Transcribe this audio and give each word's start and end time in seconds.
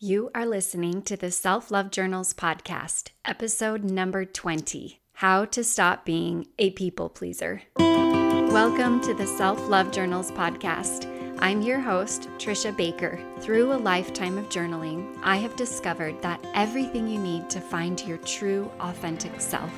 You 0.00 0.30
are 0.32 0.46
listening 0.46 1.02
to 1.02 1.16
the 1.16 1.32
Self 1.32 1.72
Love 1.72 1.90
Journals 1.90 2.32
podcast, 2.32 3.08
episode 3.24 3.82
number 3.82 4.24
20 4.24 5.00
How 5.14 5.44
to 5.46 5.64
Stop 5.64 6.04
Being 6.04 6.46
a 6.56 6.70
People 6.70 7.08
Pleaser. 7.08 7.62
Welcome 7.76 9.00
to 9.00 9.12
the 9.12 9.26
Self 9.26 9.68
Love 9.68 9.90
Journals 9.90 10.30
podcast. 10.30 11.12
I'm 11.40 11.62
your 11.62 11.80
host, 11.80 12.28
Trisha 12.38 12.76
Baker. 12.76 13.18
Through 13.40 13.72
a 13.72 13.74
lifetime 13.74 14.38
of 14.38 14.48
journaling, 14.50 15.18
I 15.24 15.34
have 15.38 15.56
discovered 15.56 16.22
that 16.22 16.46
everything 16.54 17.08
you 17.08 17.18
need 17.18 17.50
to 17.50 17.60
find 17.60 18.00
your 18.06 18.18
true, 18.18 18.70
authentic 18.78 19.40
self 19.40 19.72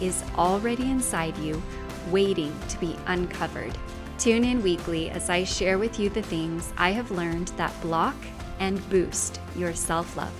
is 0.00 0.22
already 0.36 0.88
inside 0.92 1.36
you, 1.38 1.60
waiting 2.12 2.56
to 2.68 2.78
be 2.78 2.94
uncovered. 3.08 3.76
Tune 4.18 4.44
in 4.44 4.62
weekly 4.62 5.10
as 5.10 5.28
I 5.28 5.42
share 5.42 5.76
with 5.76 5.98
you 5.98 6.08
the 6.08 6.22
things 6.22 6.72
I 6.78 6.92
have 6.92 7.10
learned 7.10 7.48
that 7.56 7.74
block 7.82 8.14
and 8.58 8.86
boost 8.90 9.40
your 9.56 9.74
self 9.74 10.16
love. 10.16 10.32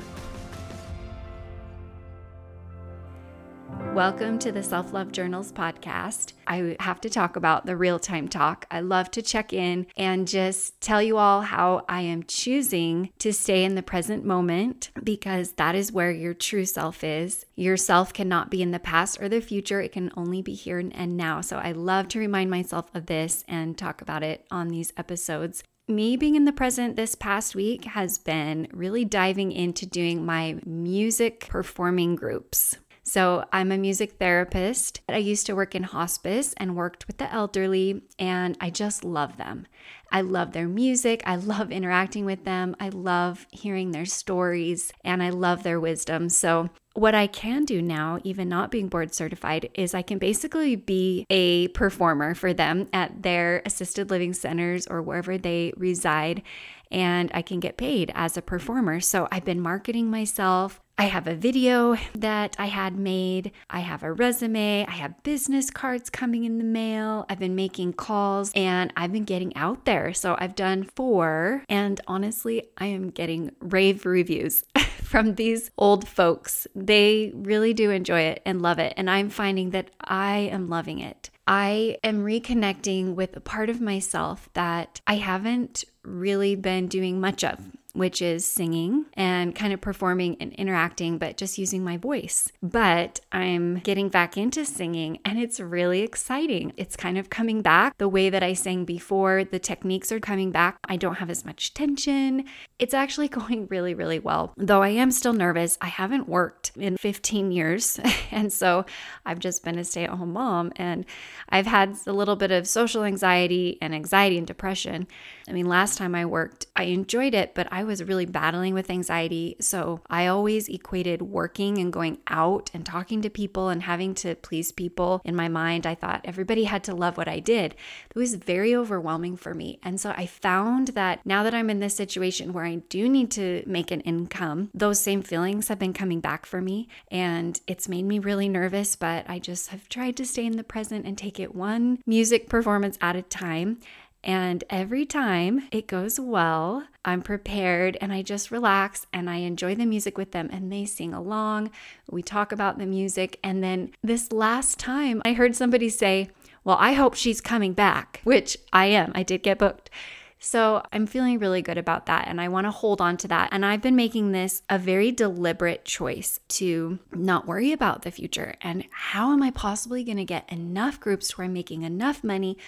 Welcome 3.97 4.39
to 4.41 4.53
the 4.53 4.63
Self 4.63 4.93
Love 4.93 5.11
Journals 5.11 5.53
podcast. 5.53 6.35
I 6.47 6.77
have 6.81 7.01
to 7.01 7.09
talk 7.09 7.37
about 7.37 7.65
the 7.65 7.77
real 7.77 7.99
time 7.99 8.29
talk. 8.29 8.67
I 8.71 8.81
love 8.81 9.11
to 9.13 9.23
check 9.23 9.55
in 9.55 9.87
and 9.97 10.29
just 10.29 10.79
tell 10.83 11.03
you 11.03 11.17
all 11.17 11.41
how 11.41 11.87
I 11.89 12.03
am 12.03 12.25
choosing 12.25 13.09
to 13.21 13.33
stay 13.33 13.65
in 13.65 13.75
the 13.75 13.83
present 13.83 14.23
moment 14.23 14.91
because 15.03 15.53
that 15.53 15.75
is 15.75 15.93
where 15.93 16.11
your 16.11 16.35
true 16.35 16.67
self 16.67 17.03
is. 17.03 17.47
Your 17.55 17.79
self 17.79 18.13
cannot 18.13 18.51
be 18.51 18.61
in 18.61 18.71
the 18.71 18.79
past 18.79 19.21
or 19.21 19.31
the 19.31 19.41
future, 19.41 19.81
it 19.81 19.93
can 19.93 20.13
only 20.15 20.43
be 20.43 20.53
here 20.53 20.79
and 20.79 21.17
now. 21.17 21.41
So 21.41 21.57
I 21.57 21.73
love 21.73 22.09
to 22.09 22.19
remind 22.19 22.51
myself 22.51 22.95
of 22.95 23.07
this 23.07 23.45
and 23.49 23.79
talk 23.79 24.03
about 24.03 24.23
it 24.23 24.47
on 24.51 24.69
these 24.69 24.93
episodes 24.99 25.63
me 25.89 26.17
being 26.17 26.35
in 26.35 26.45
the 26.45 26.53
present 26.53 26.97
this 26.97 27.15
past 27.15 27.55
week 27.55 27.85
has 27.85 28.19
been 28.19 28.69
really 28.73 29.05
diving 29.05 29.53
into 29.53 29.87
doing 29.87 30.27
my 30.27 30.59
music 30.65 31.47
performing 31.49 32.17
groups. 32.17 32.77
So, 33.05 33.45
I'm 33.53 33.71
a 33.71 33.79
music 33.79 34.15
therapist. 34.19 35.01
I 35.09 35.19
used 35.19 35.47
to 35.47 35.55
work 35.55 35.77
in 35.77 35.85
hospice 35.85 36.55
and 36.57 36.75
worked 36.75 37.07
with 37.07 37.19
the 37.19 37.33
elderly, 37.33 38.03
and 38.19 38.57
I 38.61 38.71
just 38.71 39.05
love 39.05 39.37
them. 39.37 39.69
I 40.11 40.23
love 40.23 40.51
their 40.51 40.67
music. 40.67 41.23
I 41.25 41.37
love 41.37 41.71
interacting 41.71 42.25
with 42.25 42.45
them. 42.45 42.75
I 42.81 42.89
love 42.89 43.47
hearing 43.53 43.93
their 43.93 44.07
stories, 44.07 44.93
and 45.05 45.23
I 45.23 45.31
love 45.31 45.63
their 45.63 45.79
wisdom. 45.79 46.29
So, 46.29 46.71
what 46.97 47.15
I 47.15 47.27
can 47.27 47.65
do 47.65 47.83
now, 47.83 48.19
even 48.25 48.49
not 48.49 48.71
being 48.71 48.89
board 48.89 49.15
certified, 49.15 49.71
is 49.75 49.95
I 49.95 50.03
can 50.03 50.19
basically 50.19 50.77
be 50.77 51.27
a 51.31 51.69
performer 51.69 52.35
for 52.35 52.55
them 52.55 52.89
at 52.93 53.23
their 53.23 53.63
assisted 53.67 54.11
living 54.11 54.33
centers 54.33 54.87
or 54.87 55.03
wherever 55.03 55.37
they 55.39 55.73
reside 55.77 56.43
and 56.91 57.31
I 57.35 57.43
can 57.43 57.61
get 57.61 57.77
paid 57.77 58.13
as 58.15 58.37
a 58.37 58.43
performer. 58.43 59.01
So 59.01 59.29
I've 59.31 59.45
been 59.45 59.61
marketing 59.61 60.11
myself. 60.11 60.81
I 60.99 61.05
have 61.05 61.27
a 61.27 61.35
video 61.35 61.99
that 62.15 62.57
I 62.59 62.67
had 62.67 62.97
made. 62.97 63.53
I 63.69 63.81
have 63.81 64.03
a 64.03 64.13
resume. 64.13 64.87
I 64.87 64.93
have 64.93 65.23
business 65.23 65.71
cards 65.71 66.09
coming 66.09 66.45
in 66.45 66.57
the 66.57 66.65
mail. 66.65 67.27
I've 67.29 67.39
been 67.39 67.55
making 67.55 67.93
calls 67.93 68.51
and 68.55 68.91
I've 68.97 69.13
been 69.13 69.25
getting 69.25 69.55
out 69.57 69.85
there. 69.85 70.15
So 70.15 70.37
I've 70.39 70.55
done 70.55 70.85
four. 70.85 71.65
And 71.69 72.01
honestly, 72.07 72.69
I 72.79 72.87
am 72.87 73.11
getting 73.11 73.55
rave 73.61 74.07
reviews 74.07 74.65
from 75.03 75.35
these 75.35 75.71
old 75.77 76.09
folks. 76.09 76.67
They 76.75 77.31
really 77.35 77.75
do 77.75 77.91
enjoy 77.91 78.21
it 78.21 78.41
and 78.47 78.63
love 78.63 78.79
it. 78.79 78.95
And 78.97 79.11
I'm 79.11 79.29
finding 79.29 79.71
that 79.71 79.91
I 80.01 80.49
am 80.51 80.71
loving 80.71 81.01
it. 81.01 81.29
I 81.47 81.99
am 82.03 82.25
reconnecting 82.25 83.15
with 83.15 83.37
a 83.37 83.41
part 83.41 83.69
of 83.69 83.83
myself 83.83 84.49
that 84.55 85.01
I 85.07 85.17
haven't 85.17 85.85
really 86.03 86.57
been 86.57 86.89
doing 86.89 87.21
much 87.21 87.45
of 87.45 87.61
which 87.97 88.21
is 88.21 88.45
singing 88.45 89.07
and 89.15 89.55
kind 89.55 89.73
of 89.73 89.81
performing 89.81 90.37
and 90.39 90.53
interacting, 90.53 91.17
but 91.17 91.37
just 91.37 91.57
using 91.57 91.83
my 91.83 91.97
voice. 91.97 92.53
But 92.63 93.21
I'm 93.33 93.79
getting 93.79 94.11
back 94.11 94.37
into 94.37 94.65
singing 94.67 95.19
and 95.25 95.39
it's 95.39 95.59
really 95.59 96.01
exciting. 96.03 96.73
It's 96.77 96.95
kind 96.95 97.17
of 97.17 97.31
coming 97.31 97.63
back 97.63 97.97
the 97.97 98.09
way 98.09 98.29
that 98.29 98.43
I 98.43 98.53
sang 98.53 98.85
before. 98.85 99.45
The 99.45 99.59
techniques 99.59 100.13
are 100.13 100.21
coming 100.21 100.51
back. 100.51 100.79
I 100.87 100.97
don't 100.97 101.17
have 101.17 101.31
as 101.31 101.45
much 101.45 101.73
tension. 101.73 102.45
It's 102.79 102.95
actually 102.95 103.29
going 103.37 103.67
really, 103.69 103.95
really 103.95 104.19
well. 104.19 104.53
Though 104.57 104.83
I 104.83 104.91
am 104.91 105.11
still 105.11 105.33
nervous, 105.33 105.79
I 105.81 105.89
haven't 105.89 106.29
worked 106.29 106.73
in 106.77 106.99
15 106.99 107.51
years. 107.51 107.99
and 108.31 108.53
so 108.53 108.85
I've 109.25 109.39
just 109.39 109.65
been 109.65 109.79
a 109.79 109.85
stay 109.85 110.05
at 110.05 110.11
home 110.11 110.35
mom 110.35 110.73
and 110.77 111.07
I've 111.49 111.67
had 111.67 111.97
a 112.07 112.13
little 112.13 112.37
bit 112.37 112.51
of 112.51 112.69
social 112.69 113.05
anxiety 113.05 113.79
and 113.81 113.95
anxiety 113.95 114.37
and 114.37 114.47
depression. 114.47 115.07
I 115.49 115.53
mean, 115.53 115.67
last 115.67 115.97
time 115.97 116.15
I 116.15 116.27
worked, 116.27 116.67
I 116.77 116.85
enjoyed 116.85 117.33
it, 117.33 117.55
but 117.55 117.69
I 117.71 117.85
was 117.87 118.05
really 118.05 118.27
battling 118.27 118.75
with 118.75 118.91
anxiety. 118.91 119.57
So 119.61 120.01
I 120.09 120.27
always 120.27 120.69
equated 120.69 121.23
working 121.23 121.79
and 121.79 121.93
going 121.93 122.19
out 122.29 122.71
and 122.75 122.85
talking 122.85 123.23
to 123.23 123.31
people 123.31 123.69
and 123.69 123.83
having 123.83 124.15
to 124.17 124.35
please 124.37 124.73
people. 124.73 125.21
In 125.25 125.35
my 125.37 125.49
mind, 125.49 125.87
I 125.87 125.95
thought 125.95 126.21
everybody 126.25 126.65
had 126.65 126.85
to 126.85 126.95
love 126.95 127.17
what 127.17 127.29
I 127.29 127.41
did. 127.41 127.75
It 128.11 128.19
was 128.19 128.35
very 128.35 128.75
overwhelming 128.75 129.37
for 129.37 129.55
me. 129.55 129.79
And 129.83 130.01
so 130.01 130.11
I 130.17 130.27
found 130.27 130.89
that 130.89 131.25
now 131.25 131.43
that 131.43 131.55
I'm 131.55 131.71
in 131.71 131.81
this 131.81 131.95
situation 131.95 132.53
where 132.53 132.65
I 132.65 132.77
do 132.89 133.09
need 133.09 133.31
to 133.33 133.63
make 133.67 133.91
an 133.91 134.01
income, 134.03 134.71
those 134.75 135.01
same 135.01 135.23
feelings 135.23 135.69
have 135.69 135.79
been 135.79 135.93
coming 135.93 136.21
back 136.21 136.47
for 136.47 136.61
me. 136.61 136.89
And 137.11 137.61
it's 137.67 137.89
made 137.89 138.05
me 138.05 138.19
really 138.19 138.49
nervous, 138.49 138.97
but 138.97 139.25
I 139.29 139.39
just 139.39 139.71
have 139.71 139.89
tried 139.89 140.17
to 140.17 140.27
stay 140.27 140.45
in 140.45 140.57
the 140.57 140.65
present 140.65 141.07
and 141.07 141.17
take 141.17 141.39
it 141.41 141.55
one 141.55 141.99
music 142.07 142.49
performance 142.49 142.99
at 143.01 143.17
a 143.17 143.23
time. 143.23 143.79
And 144.27 144.65
every 144.69 145.07
time 145.07 145.69
it 145.71 145.87
goes 145.87 146.19
well, 146.19 146.85
I'm 147.05 147.23
prepared 147.23 147.97
and 148.01 148.13
I 148.13 148.23
just 148.23 148.51
relax 148.51 149.07
and 149.13 149.31
I 149.31 149.37
enjoy 149.37 149.77
the 149.77 149.87
music 149.87 150.19
with 150.19 150.33
them 150.33 150.49
and 150.53 150.71
they 150.71 150.85
sing 150.85 151.15
along. 151.15 151.71
We 152.11 152.23
talk 152.25 152.51
about 152.51 152.77
the 152.77 152.87
music. 152.87 153.39
And 153.45 153.63
then 153.63 153.93
this 154.03 154.33
last 154.33 154.81
time, 154.81 155.23
I 155.25 155.33
heard 155.33 155.55
somebody 155.55 155.89
say, 155.89 156.29
Well, 156.65 156.77
I 156.81 156.95
hope 156.95 157.15
she's 157.15 157.41
coming 157.41 157.73
back, 157.73 158.21
which 158.25 158.59
I 158.73 158.87
am. 158.87 159.13
I 159.15 159.23
did 159.23 159.45
get 159.45 159.59
booked. 159.59 159.91
So 160.39 160.83
I'm 160.93 161.07
feeling 161.07 161.39
really 161.39 161.63
good 161.63 161.79
about 161.79 162.07
that 162.07 162.29
and 162.29 162.41
I 162.41 162.49
want 162.49 162.67
to 162.67 162.71
hold 162.71 163.01
on 163.01 163.17
to 163.19 163.29
that. 163.29 163.49
And 163.53 163.65
I've 163.65 163.81
been 163.81 163.97
making 163.97 164.33
this 164.33 164.63
a 164.69 164.79
very 164.79 165.11
deliberate 165.11 165.85
choice 165.85 166.41
to 166.49 166.99
not 167.13 167.47
worry 167.47 167.73
about 167.73 168.03
the 168.03 168.11
future 168.11 168.55
and 168.61 168.85
how 168.91 169.33
am 169.33 169.43
I 169.43 169.51
possibly 169.51 170.05
going 170.05 170.19
to 170.19 170.25
get 170.25 170.51
enough 170.53 171.01
groups 171.01 171.39
where 171.39 171.47
I'm 171.47 171.53
making 171.53 171.83
enough 171.83 172.23
money 172.23 172.59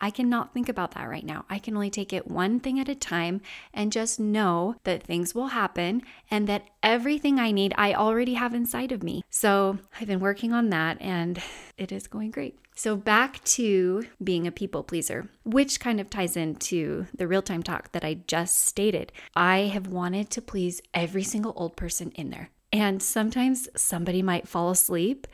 I 0.00 0.10
cannot 0.10 0.54
think 0.54 0.68
about 0.68 0.92
that 0.92 1.08
right 1.08 1.24
now. 1.24 1.44
I 1.50 1.58
can 1.58 1.74
only 1.74 1.90
take 1.90 2.12
it 2.12 2.28
one 2.28 2.60
thing 2.60 2.80
at 2.80 2.88
a 2.88 2.94
time 2.94 3.40
and 3.74 3.92
just 3.92 4.18
know 4.18 4.76
that 4.84 5.02
things 5.02 5.34
will 5.34 5.48
happen 5.48 6.02
and 6.30 6.46
that 6.48 6.68
everything 6.82 7.38
I 7.38 7.50
need 7.50 7.74
I 7.76 7.94
already 7.94 8.34
have 8.34 8.54
inside 8.54 8.92
of 8.92 9.02
me. 9.02 9.24
So 9.30 9.78
I've 10.00 10.08
been 10.08 10.20
working 10.20 10.52
on 10.52 10.70
that 10.70 11.00
and 11.00 11.40
it 11.76 11.92
is 11.92 12.06
going 12.06 12.30
great. 12.30 12.58
So, 12.74 12.96
back 12.96 13.44
to 13.44 14.04
being 14.24 14.46
a 14.46 14.52
people 14.52 14.82
pleaser, 14.82 15.28
which 15.44 15.80
kind 15.80 16.00
of 16.00 16.08
ties 16.08 16.34
into 16.34 17.06
the 17.14 17.28
real 17.28 17.42
time 17.42 17.62
talk 17.62 17.92
that 17.92 18.06
I 18.06 18.20
just 18.26 18.64
stated. 18.64 19.12
I 19.36 19.70
have 19.74 19.88
wanted 19.88 20.30
to 20.30 20.40
please 20.40 20.80
every 20.94 21.22
single 21.22 21.52
old 21.56 21.76
person 21.76 22.10
in 22.12 22.30
there. 22.30 22.48
And 22.72 23.02
sometimes 23.02 23.68
somebody 23.76 24.22
might 24.22 24.48
fall 24.48 24.70
asleep, 24.70 25.26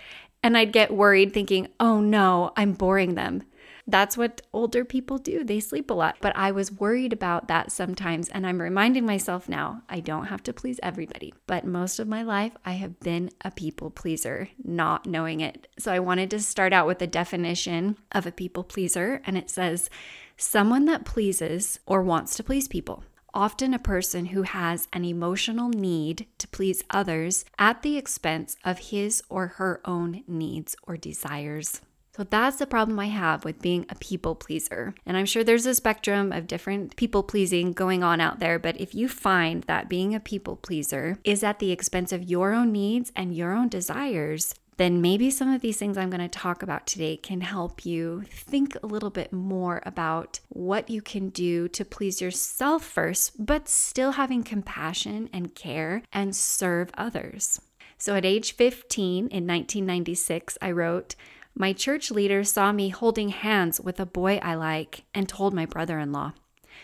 and 0.43 0.57
I'd 0.57 0.73
get 0.73 0.91
worried 0.93 1.33
thinking, 1.33 1.69
oh 1.79 2.01
no, 2.01 2.53
I'm 2.57 2.73
boring 2.73 3.15
them. 3.15 3.45
That's 3.87 4.17
what 4.17 4.43
older 4.53 4.85
people 4.85 5.19
do. 5.19 5.45
They 5.45 5.61
sleep 5.61 5.91
a 5.91 5.95
lot. 5.95 6.17
But 6.21 6.37
I 6.37 6.51
was 6.51 6.73
worried 6.73 7.13
about 7.13 7.49
that 7.49 7.71
sometimes. 7.71 8.29
And 8.29 8.47
I'm 8.47 8.61
reminding 8.61 9.07
myself 9.07 9.49
now 9.49 9.83
I 9.89 10.01
don't 10.01 10.27
have 10.27 10.43
to 10.45 10.53
please 10.53 10.81
everybody. 10.83 11.35
But 11.47 11.65
most 11.65 11.99
of 11.99 12.09
my 12.09 12.23
life, 12.23 12.53
I 12.65 12.73
have 12.73 12.99
been 13.01 13.31
a 13.45 13.51
people 13.51 13.91
pleaser, 13.91 14.49
not 14.63 15.07
knowing 15.07 15.41
it. 15.41 15.69
So 15.79 15.93
I 15.93 16.01
wanted 16.01 16.31
to 16.31 16.41
start 16.41 16.73
out 16.73 16.87
with 16.87 17.01
a 17.01 17.07
definition 17.07 17.97
of 18.11 18.27
a 18.27 18.33
people 18.33 18.65
pleaser. 18.65 19.23
And 19.25 19.39
it 19.39 19.51
says, 19.51 19.89
someone 20.37 20.87
that 20.87 21.05
pleases 21.05 21.79
or 21.87 22.03
wants 22.03 22.37
to 22.37 22.43
please 22.43 22.69
people 22.69 23.05
often 23.37 23.75
a 23.75 23.79
person 23.79 24.27
who 24.27 24.43
has 24.43 24.89
an 24.95 25.05
emotional 25.05 25.69
need 25.69 26.27
to 26.39 26.49
please 26.49 26.83
others 26.89 27.45
at 27.59 27.83
the 27.83 27.99
expense 27.99 28.57
of 28.65 28.79
his 28.79 29.23
or 29.29 29.47
her 29.47 29.79
own 29.85 30.25
needs 30.27 30.75
or 30.85 30.97
desires. 30.97 31.83
So 32.17 32.25
that's 32.25 32.57
the 32.57 32.67
problem 32.67 32.99
I 32.99 33.09
have 33.09 33.45
with 33.45 33.61
being 33.61 33.85
a 33.91 33.95
people 33.95 34.35
pleaser. 34.35 34.95
And 35.05 35.19
I'm 35.19 35.27
sure 35.27 35.45
there's 35.45 35.67
a 35.67 35.75
spectrum 35.75 36.33
of 36.33 36.47
different 36.47 36.97
people 36.97 37.23
pleasing 37.23 37.75
going 37.75 38.03
on 38.03 38.23
out 38.23 38.39
there, 38.39 38.59
but 38.59 38.81
if 38.81 38.95
you 38.95 39.07
find 39.07 39.65
that 39.65 39.91
being 39.91 40.15
a 40.15 40.21
people 40.21 40.57
pleaser 40.57 41.19
is 41.25 41.45
at 41.45 41.59
the 41.59 41.71
expense 41.71 42.13
of 42.13 42.23
your 42.23 42.55
own 42.55 42.73
needs 42.73 43.13
and 43.15 43.37
your 43.37 43.53
own 43.53 43.69
desires, 43.69 44.55
then 44.79 45.03
maybe 45.03 45.31
some 45.31 45.53
of 45.53 45.61
these 45.61 45.77
things 45.77 45.99
I'm 45.99 46.09
going 46.09 46.23
to 46.23 46.29
talk 46.29 46.63
about 46.63 46.87
today 46.87 47.19
can 47.19 47.43
help 47.43 47.85
you 47.85 48.23
think 48.31 48.79
a 48.83 48.87
little 48.87 49.11
bit 49.11 49.31
more 49.31 49.83
about 49.85 50.41
what 50.49 50.89
you 50.89 51.03
can 51.03 51.29
do 51.29 51.69
to 51.69 51.85
please 51.85 52.23
yourself 52.23 52.83
first, 52.83 53.45
but 53.45 53.69
still 53.69 54.13
having 54.13 54.43
compassion 54.43 55.29
and 55.35 55.55
care 55.55 56.03
and 56.15 56.35
serve 56.35 56.91
others. 56.95 57.61
So 57.99 58.15
at 58.15 58.25
age 58.25 58.53
15 58.55 59.17
in 59.17 59.47
1996, 59.47 60.59
I 60.61 60.71
wrote, 60.71 61.15
my 61.59 61.73
church 61.73 62.11
leader 62.11 62.45
saw 62.45 62.71
me 62.71 62.91
holding 62.91 63.31
hands 63.31 63.81
with 63.81 63.99
a 63.99 64.05
boy 64.05 64.39
I 64.43 64.55
like 64.55 65.05
and 65.15 65.27
told 65.27 65.55
my 65.55 65.65
brother 65.65 65.99
in 65.99 66.13
law. 66.13 66.35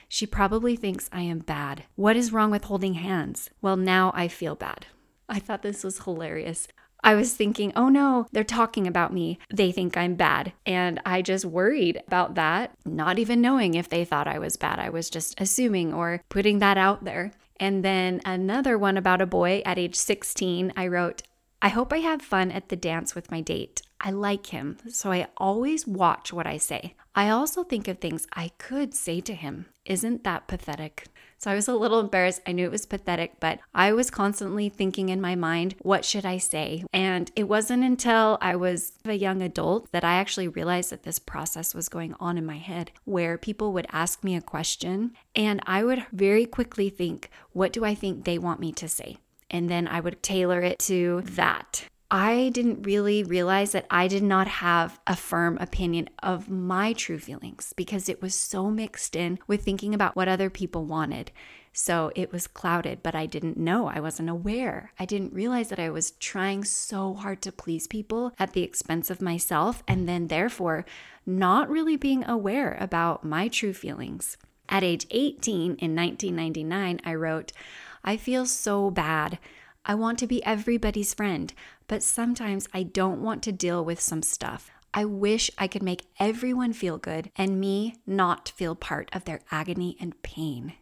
She 0.08 0.24
probably 0.24 0.76
thinks 0.76 1.10
I 1.12 1.20
am 1.20 1.40
bad. 1.40 1.84
What 1.94 2.16
is 2.16 2.32
wrong 2.32 2.50
with 2.50 2.64
holding 2.64 2.94
hands? 2.94 3.50
Well, 3.60 3.76
now 3.76 4.12
I 4.14 4.28
feel 4.28 4.54
bad. 4.54 4.86
I 5.28 5.40
thought 5.40 5.60
this 5.60 5.84
was 5.84 6.04
hilarious. 6.04 6.68
I 7.04 7.14
was 7.14 7.34
thinking, 7.34 7.74
oh 7.76 7.90
no, 7.90 8.26
they're 8.32 8.44
talking 8.44 8.86
about 8.86 9.12
me. 9.12 9.38
They 9.52 9.72
think 9.72 9.94
I'm 9.94 10.14
bad. 10.14 10.54
And 10.64 11.00
I 11.04 11.20
just 11.20 11.44
worried 11.44 12.00
about 12.06 12.34
that, 12.36 12.74
not 12.86 13.18
even 13.18 13.42
knowing 13.42 13.74
if 13.74 13.90
they 13.90 14.06
thought 14.06 14.26
I 14.26 14.38
was 14.38 14.56
bad. 14.56 14.78
I 14.78 14.88
was 14.88 15.10
just 15.10 15.38
assuming 15.38 15.92
or 15.92 16.22
putting 16.30 16.60
that 16.60 16.78
out 16.78 17.04
there. 17.04 17.32
And 17.60 17.84
then 17.84 18.22
another 18.24 18.78
one 18.78 18.96
about 18.96 19.20
a 19.20 19.26
boy 19.26 19.60
at 19.66 19.78
age 19.78 19.96
16, 19.96 20.72
I 20.76 20.86
wrote, 20.86 21.22
I 21.60 21.68
hope 21.68 21.92
I 21.92 21.98
have 21.98 22.22
fun 22.22 22.50
at 22.50 22.70
the 22.70 22.76
dance 22.76 23.14
with 23.14 23.30
my 23.30 23.40
date. 23.40 23.82
I 24.04 24.10
like 24.10 24.46
him, 24.46 24.78
so 24.88 25.12
I 25.12 25.28
always 25.36 25.86
watch 25.86 26.32
what 26.32 26.46
I 26.46 26.56
say. 26.56 26.94
I 27.14 27.28
also 27.28 27.62
think 27.62 27.86
of 27.86 27.98
things 27.98 28.26
I 28.32 28.50
could 28.58 28.94
say 28.94 29.20
to 29.20 29.34
him. 29.34 29.66
Isn't 29.84 30.24
that 30.24 30.48
pathetic? 30.48 31.06
So 31.38 31.50
I 31.50 31.54
was 31.54 31.68
a 31.68 31.74
little 31.74 32.00
embarrassed. 32.00 32.40
I 32.46 32.52
knew 32.52 32.64
it 32.64 32.70
was 32.72 32.86
pathetic, 32.86 33.38
but 33.38 33.58
I 33.74 33.92
was 33.92 34.10
constantly 34.10 34.68
thinking 34.68 35.08
in 35.08 35.20
my 35.20 35.34
mind, 35.34 35.76
what 35.82 36.04
should 36.04 36.24
I 36.24 36.38
say? 36.38 36.84
And 36.92 37.30
it 37.36 37.48
wasn't 37.48 37.84
until 37.84 38.38
I 38.40 38.56
was 38.56 38.92
a 39.04 39.12
young 39.12 39.42
adult 39.42 39.90
that 39.92 40.04
I 40.04 40.14
actually 40.14 40.48
realized 40.48 40.90
that 40.90 41.02
this 41.02 41.18
process 41.18 41.74
was 41.74 41.88
going 41.88 42.14
on 42.18 42.38
in 42.38 42.46
my 42.46 42.58
head, 42.58 42.92
where 43.04 43.38
people 43.38 43.72
would 43.72 43.86
ask 43.92 44.24
me 44.24 44.34
a 44.34 44.40
question 44.40 45.12
and 45.34 45.60
I 45.66 45.84
would 45.84 46.06
very 46.12 46.46
quickly 46.46 46.90
think, 46.90 47.30
what 47.52 47.72
do 47.72 47.84
I 47.84 47.94
think 47.94 48.24
they 48.24 48.38
want 48.38 48.60
me 48.60 48.72
to 48.72 48.88
say? 48.88 49.18
And 49.50 49.68
then 49.68 49.86
I 49.86 50.00
would 50.00 50.22
tailor 50.22 50.60
it 50.60 50.78
to 50.80 51.22
that. 51.24 51.84
I 52.14 52.50
didn't 52.50 52.82
really 52.82 53.24
realize 53.24 53.72
that 53.72 53.86
I 53.90 54.06
did 54.06 54.22
not 54.22 54.46
have 54.46 55.00
a 55.06 55.16
firm 55.16 55.56
opinion 55.62 56.10
of 56.22 56.50
my 56.50 56.92
true 56.92 57.18
feelings 57.18 57.72
because 57.74 58.06
it 58.06 58.20
was 58.20 58.34
so 58.34 58.70
mixed 58.70 59.16
in 59.16 59.38
with 59.46 59.64
thinking 59.64 59.94
about 59.94 60.14
what 60.14 60.28
other 60.28 60.50
people 60.50 60.84
wanted. 60.84 61.32
So 61.72 62.12
it 62.14 62.30
was 62.30 62.46
clouded, 62.46 63.02
but 63.02 63.14
I 63.14 63.24
didn't 63.24 63.56
know. 63.56 63.86
I 63.86 64.00
wasn't 64.00 64.28
aware. 64.28 64.92
I 64.98 65.06
didn't 65.06 65.32
realize 65.32 65.70
that 65.70 65.78
I 65.78 65.88
was 65.88 66.10
trying 66.10 66.64
so 66.64 67.14
hard 67.14 67.40
to 67.42 67.50
please 67.50 67.86
people 67.86 68.34
at 68.38 68.52
the 68.52 68.62
expense 68.62 69.08
of 69.08 69.22
myself, 69.22 69.82
and 69.88 70.06
then 70.06 70.26
therefore 70.26 70.84
not 71.24 71.70
really 71.70 71.96
being 71.96 72.28
aware 72.28 72.76
about 72.78 73.24
my 73.24 73.48
true 73.48 73.72
feelings. 73.72 74.36
At 74.68 74.84
age 74.84 75.06
18 75.10 75.76
in 75.76 75.96
1999, 75.96 77.00
I 77.06 77.14
wrote, 77.14 77.52
I 78.04 78.18
feel 78.18 78.44
so 78.44 78.90
bad. 78.90 79.38
I 79.84 79.96
want 79.96 80.18
to 80.20 80.28
be 80.28 80.44
everybody's 80.44 81.12
friend, 81.12 81.52
but 81.88 82.02
sometimes 82.02 82.68
I 82.72 82.82
don't 82.82 83.22
want 83.22 83.42
to 83.44 83.52
deal 83.52 83.84
with 83.84 84.00
some 84.00 84.22
stuff. 84.22 84.70
I 84.94 85.04
wish 85.04 85.50
I 85.56 85.68
could 85.68 85.82
make 85.82 86.06
everyone 86.18 86.72
feel 86.72 86.98
good 86.98 87.30
and 87.36 87.60
me 87.60 87.96
not 88.06 88.50
feel 88.50 88.74
part 88.74 89.08
of 89.12 89.24
their 89.24 89.40
agony 89.50 89.96
and 89.98 90.22
pain. 90.22 90.74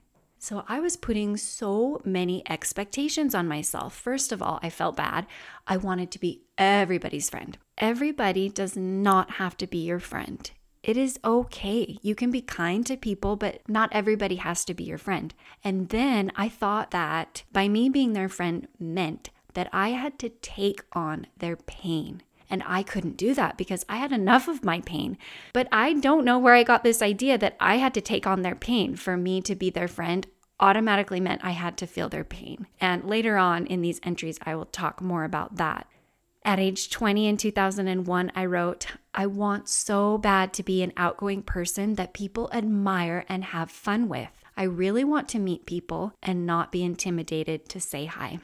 So 0.43 0.65
I 0.69 0.81
was 0.81 0.97
putting 0.97 1.37
so 1.37 2.01
many 2.05 2.43
expectations 2.49 3.35
on 3.35 3.47
myself. 3.47 3.95
First 3.95 4.33
of 4.33 4.41
all, 4.41 4.59
I 4.63 4.71
felt 4.71 4.97
bad. 4.97 5.27
I 5.67 5.77
wanted 5.77 6.11
to 6.13 6.19
be 6.19 6.43
everybody's 6.57 7.29
friend. 7.29 7.59
Everybody 7.77 8.49
does 8.49 8.75
not 8.75 9.33
have 9.33 9.57
to 9.59 9.67
be 9.67 9.79
your 9.79 10.01
friend. 10.01 10.51
It 10.83 10.97
is 10.97 11.19
okay. 11.23 11.99
You 12.01 12.15
can 12.15 12.31
be 12.31 12.41
kind 12.41 12.87
to 12.87 12.97
people, 12.97 13.37
but 13.37 13.61
not 13.69 13.91
everybody 13.93 14.37
has 14.37 14.65
to 14.65 14.75
be 14.75 14.85
your 14.85 14.97
friend. 14.97 15.35
And 15.63 15.91
then 15.91 16.33
I 16.35 16.49
thought 16.49 16.91
that 16.93 17.43
by 17.53 17.69
me 17.69 17.91
being 17.91 18.15
their 18.15 18.31
friend 18.31 18.67
meant 18.79 19.29
that 19.55 19.69
I 19.73 19.91
had 19.91 20.19
to 20.21 20.29
take 20.29 20.83
on 20.93 21.27
their 21.39 21.57
pain. 21.57 22.23
And 22.49 22.63
I 22.67 22.83
couldn't 22.83 23.17
do 23.17 23.33
that 23.35 23.57
because 23.57 23.85
I 23.89 23.99
had 23.99 24.13
enough 24.13 24.49
of 24.49 24.65
my 24.65 24.81
pain. 24.81 25.17
But 25.53 25.69
I 25.71 25.93
don't 25.95 26.25
know 26.25 26.39
where 26.39 26.55
I 26.55 26.65
got 26.65 26.83
this 26.83 27.01
idea 27.01 27.39
that 27.39 27.57
I 27.61 27.77
had 27.77 27.95
to 27.95 28.01
take 28.01 28.27
on 28.27 28.43
their 28.43 28.57
pain 28.57 28.97
for 28.97 29.17
me 29.17 29.41
to 29.43 29.55
be 29.55 29.71
their 29.71 29.89
friend 29.89 30.27
automatically 30.59 31.21
meant 31.21 31.45
I 31.45 31.53
had 31.53 31.77
to 31.79 31.87
feel 31.87 32.09
their 32.09 32.25
pain. 32.25 32.67
And 32.81 33.05
later 33.05 33.37
on 33.37 33.67
in 33.67 33.81
these 33.81 34.01
entries, 34.03 34.39
I 34.43 34.55
will 34.55 34.67
talk 34.67 35.01
more 35.01 35.25
about 35.25 35.57
that. 35.57 35.87
At 36.45 36.59
age 36.59 36.91
20 36.91 37.27
in 37.27 37.37
2001, 37.37 38.33
I 38.35 38.45
wrote, 38.47 38.87
I 39.15 39.27
want 39.27 39.69
so 39.69 40.19
bad 40.19 40.53
to 40.55 40.63
be 40.63 40.83
an 40.83 40.93
outgoing 40.97 41.43
person 41.43 41.95
that 41.95 42.15
people 42.15 42.51
admire 42.53 43.25
and 43.29 43.45
have 43.45 43.71
fun 43.71 44.09
with. 44.09 44.31
I 44.57 44.63
really 44.65 45.05
want 45.05 45.29
to 45.31 45.39
meet 45.39 45.67
people 45.67 46.15
and 46.23 46.47
not 46.47 46.73
be 46.73 46.83
intimidated 46.83 47.69
to 47.71 47.81
say 47.81 48.07
hi. 48.07 48.41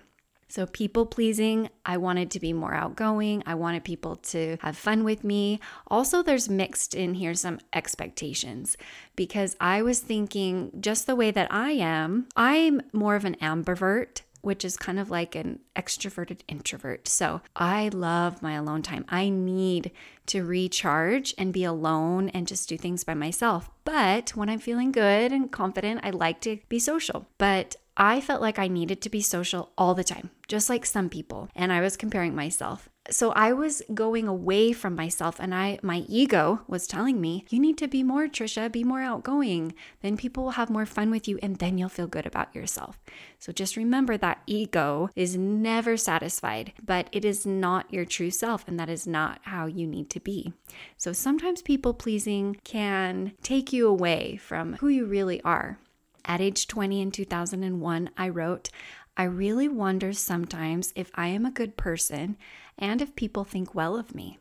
So, 0.56 0.64
people 0.64 1.04
pleasing, 1.04 1.68
I 1.84 1.98
wanted 1.98 2.30
to 2.30 2.40
be 2.40 2.54
more 2.54 2.72
outgoing. 2.72 3.42
I 3.44 3.54
wanted 3.56 3.84
people 3.84 4.16
to 4.32 4.56
have 4.60 4.74
fun 4.74 5.04
with 5.04 5.22
me. 5.22 5.60
Also, 5.88 6.22
there's 6.22 6.48
mixed 6.48 6.94
in 6.94 7.12
here 7.12 7.34
some 7.34 7.60
expectations 7.74 8.78
because 9.16 9.54
I 9.60 9.82
was 9.82 10.00
thinking 10.00 10.70
just 10.80 11.06
the 11.06 11.14
way 11.14 11.30
that 11.30 11.52
I 11.52 11.72
am, 11.72 12.28
I'm 12.36 12.80
more 12.94 13.16
of 13.16 13.26
an 13.26 13.36
ambivert 13.42 14.22
which 14.40 14.64
is 14.64 14.76
kind 14.76 15.00
of 15.00 15.10
like 15.10 15.34
an 15.34 15.58
extroverted 15.74 16.38
introvert. 16.46 17.08
So 17.08 17.40
I 17.56 17.88
love 17.88 18.42
my 18.42 18.52
alone 18.52 18.80
time. 18.80 19.04
I 19.08 19.28
need 19.28 19.90
to 20.26 20.44
recharge 20.44 21.34
and 21.36 21.52
be 21.52 21.64
alone 21.64 22.28
and 22.28 22.46
just 22.46 22.68
do 22.68 22.78
things 22.78 23.02
by 23.02 23.14
myself. 23.14 23.68
But 23.84 24.30
when 24.36 24.48
I'm 24.48 24.60
feeling 24.60 24.92
good 24.92 25.32
and 25.32 25.50
confident, 25.50 26.02
I 26.04 26.10
like 26.10 26.40
to 26.42 26.60
be 26.68 26.78
social. 26.78 27.26
But 27.38 27.74
I 27.96 28.20
felt 28.20 28.42
like 28.42 28.58
I 28.58 28.68
needed 28.68 29.00
to 29.02 29.10
be 29.10 29.20
social 29.20 29.72
all 29.78 29.94
the 29.94 30.04
time, 30.04 30.30
just 30.48 30.68
like 30.68 30.84
some 30.84 31.08
people. 31.08 31.48
And 31.54 31.72
I 31.72 31.80
was 31.80 31.96
comparing 31.96 32.34
myself 32.34 32.88
so 33.10 33.30
I 33.32 33.52
was 33.52 33.82
going 33.94 34.26
away 34.26 34.72
from 34.72 34.94
myself 34.94 35.36
and 35.38 35.54
I 35.54 35.78
my 35.82 36.04
ego 36.08 36.62
was 36.66 36.86
telling 36.86 37.20
me, 37.20 37.44
you 37.48 37.58
need 37.58 37.78
to 37.78 37.88
be 37.88 38.02
more 38.02 38.26
Trisha, 38.26 38.70
be 38.70 38.84
more 38.84 39.00
outgoing. 39.00 39.74
Then 40.02 40.16
people 40.16 40.44
will 40.44 40.50
have 40.52 40.70
more 40.70 40.86
fun 40.86 41.10
with 41.10 41.28
you 41.28 41.38
and 41.42 41.56
then 41.56 41.78
you'll 41.78 41.88
feel 41.88 42.06
good 42.06 42.26
about 42.26 42.54
yourself. 42.54 42.98
So 43.38 43.52
just 43.52 43.76
remember 43.76 44.16
that 44.16 44.42
ego 44.46 45.10
is 45.14 45.36
never 45.36 45.96
satisfied, 45.96 46.72
but 46.84 47.08
it 47.12 47.24
is 47.24 47.46
not 47.46 47.92
your 47.92 48.04
true 48.04 48.30
self 48.30 48.66
and 48.66 48.78
that 48.80 48.88
is 48.88 49.06
not 49.06 49.40
how 49.42 49.66
you 49.66 49.86
need 49.86 50.10
to 50.10 50.20
be. 50.20 50.52
So 50.96 51.12
sometimes 51.12 51.62
people 51.62 51.94
pleasing 51.94 52.56
can 52.64 53.32
take 53.42 53.72
you 53.72 53.86
away 53.88 54.36
from 54.36 54.74
who 54.74 54.88
you 54.88 55.06
really 55.06 55.40
are. 55.42 55.78
At 56.26 56.40
age 56.40 56.66
20 56.66 57.00
in 57.00 57.10
2001, 57.12 58.10
I 58.16 58.28
wrote, 58.28 58.68
I 59.16 59.24
really 59.24 59.68
wonder 59.68 60.12
sometimes 60.12 60.92
if 60.96 61.10
I 61.14 61.28
am 61.28 61.46
a 61.46 61.50
good 61.50 61.76
person 61.76 62.36
and 62.76 63.00
if 63.00 63.16
people 63.16 63.44
think 63.44 63.74
well 63.74 63.96
of 63.96 64.14
me. 64.14 64.38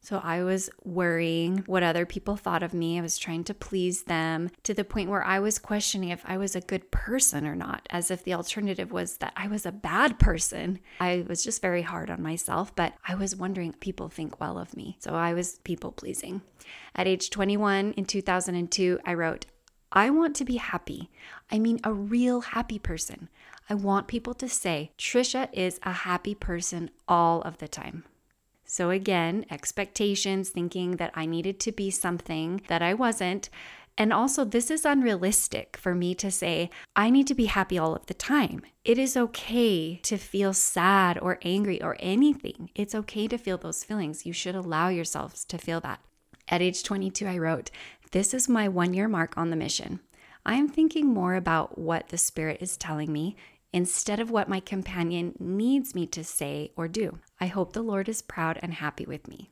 So 0.00 0.20
I 0.22 0.44
was 0.44 0.70
worrying 0.84 1.64
what 1.66 1.82
other 1.82 2.06
people 2.06 2.36
thought 2.36 2.62
of 2.62 2.72
me. 2.72 2.96
I 2.96 3.02
was 3.02 3.18
trying 3.18 3.42
to 3.44 3.54
please 3.54 4.04
them 4.04 4.50
to 4.62 4.72
the 4.72 4.84
point 4.84 5.10
where 5.10 5.24
I 5.24 5.40
was 5.40 5.58
questioning 5.58 6.10
if 6.10 6.22
I 6.24 6.38
was 6.38 6.54
a 6.54 6.60
good 6.60 6.92
person 6.92 7.44
or 7.44 7.56
not, 7.56 7.86
as 7.90 8.10
if 8.12 8.22
the 8.22 8.34
alternative 8.34 8.92
was 8.92 9.16
that 9.16 9.32
I 9.36 9.48
was 9.48 9.66
a 9.66 9.72
bad 9.72 10.20
person. 10.20 10.78
I 11.00 11.24
was 11.28 11.42
just 11.42 11.60
very 11.60 11.82
hard 11.82 12.08
on 12.08 12.22
myself, 12.22 12.74
but 12.76 12.94
I 13.06 13.16
was 13.16 13.34
wondering 13.34 13.70
if 13.70 13.80
people 13.80 14.08
think 14.08 14.40
well 14.40 14.58
of 14.58 14.76
me. 14.76 14.96
So 15.00 15.12
I 15.12 15.34
was 15.34 15.58
people 15.64 15.90
pleasing. 15.90 16.40
At 16.94 17.08
age 17.08 17.28
21 17.28 17.92
in 17.94 18.04
2002, 18.04 19.00
I 19.04 19.12
wrote, 19.14 19.46
I 19.96 20.10
want 20.10 20.36
to 20.36 20.44
be 20.44 20.56
happy. 20.56 21.08
I 21.50 21.58
mean, 21.58 21.80
a 21.82 21.90
real 21.90 22.42
happy 22.42 22.78
person. 22.78 23.30
I 23.70 23.74
want 23.74 24.08
people 24.08 24.34
to 24.34 24.46
say, 24.46 24.90
Trisha 24.98 25.48
is 25.54 25.80
a 25.84 25.92
happy 25.92 26.34
person 26.34 26.90
all 27.08 27.40
of 27.40 27.56
the 27.56 27.66
time. 27.66 28.04
So, 28.66 28.90
again, 28.90 29.46
expectations, 29.50 30.50
thinking 30.50 30.96
that 30.96 31.12
I 31.14 31.24
needed 31.24 31.58
to 31.60 31.72
be 31.72 31.90
something 31.90 32.60
that 32.68 32.82
I 32.82 32.92
wasn't. 32.92 33.48
And 33.96 34.12
also, 34.12 34.44
this 34.44 34.70
is 34.70 34.84
unrealistic 34.84 35.78
for 35.78 35.94
me 35.94 36.14
to 36.16 36.30
say, 36.30 36.68
I 36.94 37.08
need 37.08 37.26
to 37.28 37.34
be 37.34 37.46
happy 37.46 37.78
all 37.78 37.96
of 37.96 38.04
the 38.04 38.12
time. 38.12 38.60
It 38.84 38.98
is 38.98 39.16
okay 39.16 39.96
to 40.02 40.18
feel 40.18 40.52
sad 40.52 41.18
or 41.22 41.38
angry 41.40 41.82
or 41.82 41.96
anything. 42.00 42.68
It's 42.74 42.94
okay 42.94 43.28
to 43.28 43.38
feel 43.38 43.56
those 43.56 43.82
feelings. 43.82 44.26
You 44.26 44.34
should 44.34 44.56
allow 44.56 44.88
yourselves 44.88 45.46
to 45.46 45.56
feel 45.56 45.80
that. 45.80 46.00
At 46.48 46.62
age 46.62 46.84
22, 46.84 47.26
I 47.26 47.38
wrote, 47.38 47.70
This 48.12 48.32
is 48.32 48.48
my 48.48 48.68
one 48.68 48.94
year 48.94 49.08
mark 49.08 49.36
on 49.36 49.50
the 49.50 49.56
mission. 49.56 50.00
I 50.44 50.54
am 50.54 50.68
thinking 50.68 51.06
more 51.06 51.34
about 51.34 51.76
what 51.76 52.08
the 52.08 52.18
Spirit 52.18 52.58
is 52.60 52.76
telling 52.76 53.12
me 53.12 53.36
instead 53.72 54.20
of 54.20 54.30
what 54.30 54.48
my 54.48 54.60
companion 54.60 55.34
needs 55.40 55.94
me 55.94 56.06
to 56.06 56.22
say 56.22 56.70
or 56.76 56.86
do. 56.86 57.18
I 57.40 57.46
hope 57.46 57.72
the 57.72 57.82
Lord 57.82 58.08
is 58.08 58.22
proud 58.22 58.58
and 58.62 58.74
happy 58.74 59.04
with 59.04 59.26
me. 59.26 59.50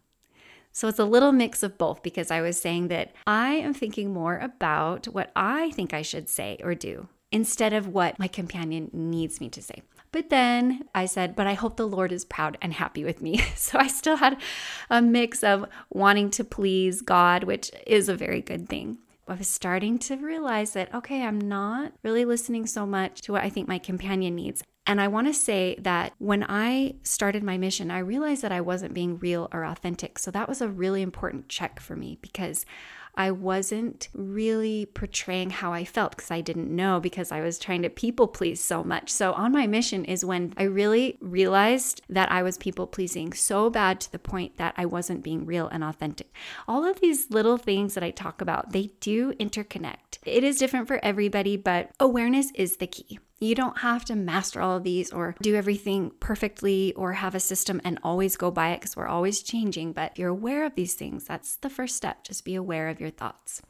So 0.70 0.88
it's 0.88 0.98
a 0.98 1.04
little 1.04 1.32
mix 1.32 1.62
of 1.62 1.78
both 1.78 2.02
because 2.02 2.30
I 2.30 2.40
was 2.40 2.58
saying 2.58 2.88
that 2.88 3.12
I 3.26 3.54
am 3.54 3.74
thinking 3.74 4.12
more 4.12 4.38
about 4.38 5.06
what 5.06 5.30
I 5.34 5.70
think 5.72 5.92
I 5.92 6.02
should 6.02 6.28
say 6.28 6.58
or 6.62 6.74
do 6.74 7.08
instead 7.32 7.72
of 7.72 7.88
what 7.88 8.18
my 8.18 8.28
companion 8.28 8.88
needs 8.92 9.40
me 9.40 9.48
to 9.50 9.62
say. 9.62 9.82
But 10.14 10.30
then 10.30 10.84
I 10.94 11.06
said, 11.06 11.34
but 11.34 11.48
I 11.48 11.54
hope 11.54 11.76
the 11.76 11.88
Lord 11.88 12.12
is 12.12 12.24
proud 12.24 12.56
and 12.62 12.72
happy 12.72 13.02
with 13.02 13.20
me. 13.20 13.42
So 13.56 13.80
I 13.80 13.88
still 13.88 14.16
had 14.16 14.40
a 14.88 15.02
mix 15.02 15.42
of 15.42 15.66
wanting 15.90 16.30
to 16.30 16.44
please 16.44 17.02
God, 17.02 17.42
which 17.42 17.72
is 17.84 18.08
a 18.08 18.14
very 18.14 18.40
good 18.40 18.68
thing. 18.68 18.98
I 19.26 19.34
was 19.34 19.48
starting 19.48 19.98
to 20.00 20.16
realize 20.16 20.74
that, 20.74 20.94
okay, 20.94 21.22
I'm 21.22 21.40
not 21.40 21.94
really 22.04 22.24
listening 22.24 22.66
so 22.66 22.86
much 22.86 23.22
to 23.22 23.32
what 23.32 23.42
I 23.42 23.50
think 23.50 23.66
my 23.66 23.78
companion 23.78 24.36
needs. 24.36 24.62
And 24.86 25.00
I 25.00 25.08
want 25.08 25.26
to 25.26 25.34
say 25.34 25.76
that 25.80 26.12
when 26.18 26.44
I 26.48 26.94
started 27.02 27.42
my 27.42 27.58
mission, 27.58 27.90
I 27.90 27.98
realized 27.98 28.42
that 28.42 28.52
I 28.52 28.60
wasn't 28.60 28.94
being 28.94 29.18
real 29.18 29.48
or 29.52 29.64
authentic. 29.64 30.20
So 30.20 30.30
that 30.30 30.48
was 30.48 30.60
a 30.60 30.68
really 30.68 31.02
important 31.02 31.48
check 31.48 31.80
for 31.80 31.96
me 31.96 32.18
because 32.22 32.64
I 33.16 33.30
wasn't 33.30 34.08
really 34.14 34.86
portraying 34.86 35.50
how 35.50 35.72
I 35.72 35.84
felt 35.84 36.16
because 36.16 36.30
I 36.30 36.40
didn't 36.40 36.74
know 36.74 37.00
because 37.00 37.32
I 37.32 37.40
was 37.40 37.58
trying 37.58 37.82
to 37.82 37.90
people 37.90 38.28
please 38.28 38.60
so 38.60 38.82
much. 38.82 39.10
So, 39.10 39.32
on 39.32 39.52
my 39.52 39.66
mission 39.66 40.04
is 40.04 40.24
when 40.24 40.52
I 40.56 40.64
really 40.64 41.18
realized 41.20 42.02
that 42.08 42.30
I 42.30 42.42
was 42.42 42.58
people 42.58 42.86
pleasing 42.86 43.32
so 43.32 43.70
bad 43.70 44.00
to 44.00 44.12
the 44.12 44.18
point 44.18 44.56
that 44.56 44.74
I 44.76 44.86
wasn't 44.86 45.22
being 45.22 45.46
real 45.46 45.68
and 45.68 45.84
authentic. 45.84 46.32
All 46.66 46.84
of 46.84 47.00
these 47.00 47.30
little 47.30 47.58
things 47.58 47.94
that 47.94 48.04
I 48.04 48.10
talk 48.10 48.40
about, 48.40 48.72
they 48.72 48.90
do 49.00 49.32
interconnect. 49.34 50.18
It 50.24 50.44
is 50.44 50.58
different 50.58 50.88
for 50.88 51.04
everybody, 51.04 51.56
but 51.56 51.90
awareness 52.00 52.50
is 52.54 52.76
the 52.76 52.86
key. 52.86 53.18
You 53.40 53.54
don't 53.54 53.78
have 53.78 54.04
to 54.06 54.14
master 54.14 54.60
all 54.60 54.76
of 54.76 54.84
these 54.84 55.12
or 55.12 55.34
do 55.42 55.56
everything 55.56 56.12
perfectly 56.20 56.92
or 56.94 57.14
have 57.14 57.34
a 57.34 57.40
system 57.40 57.80
and 57.84 57.98
always 58.02 58.36
go 58.36 58.50
by 58.50 58.70
it 58.70 58.80
because 58.80 58.96
we're 58.96 59.08
always 59.08 59.42
changing. 59.42 59.92
But 59.92 60.12
if 60.12 60.18
you're 60.18 60.28
aware 60.28 60.64
of 60.64 60.76
these 60.76 60.94
things, 60.94 61.24
that's 61.24 61.56
the 61.56 61.68
first 61.68 61.96
step. 61.96 62.22
Just 62.22 62.44
be 62.44 62.54
aware 62.54 62.88
of 62.88 63.00
your 63.00 63.10
thoughts. 63.10 63.60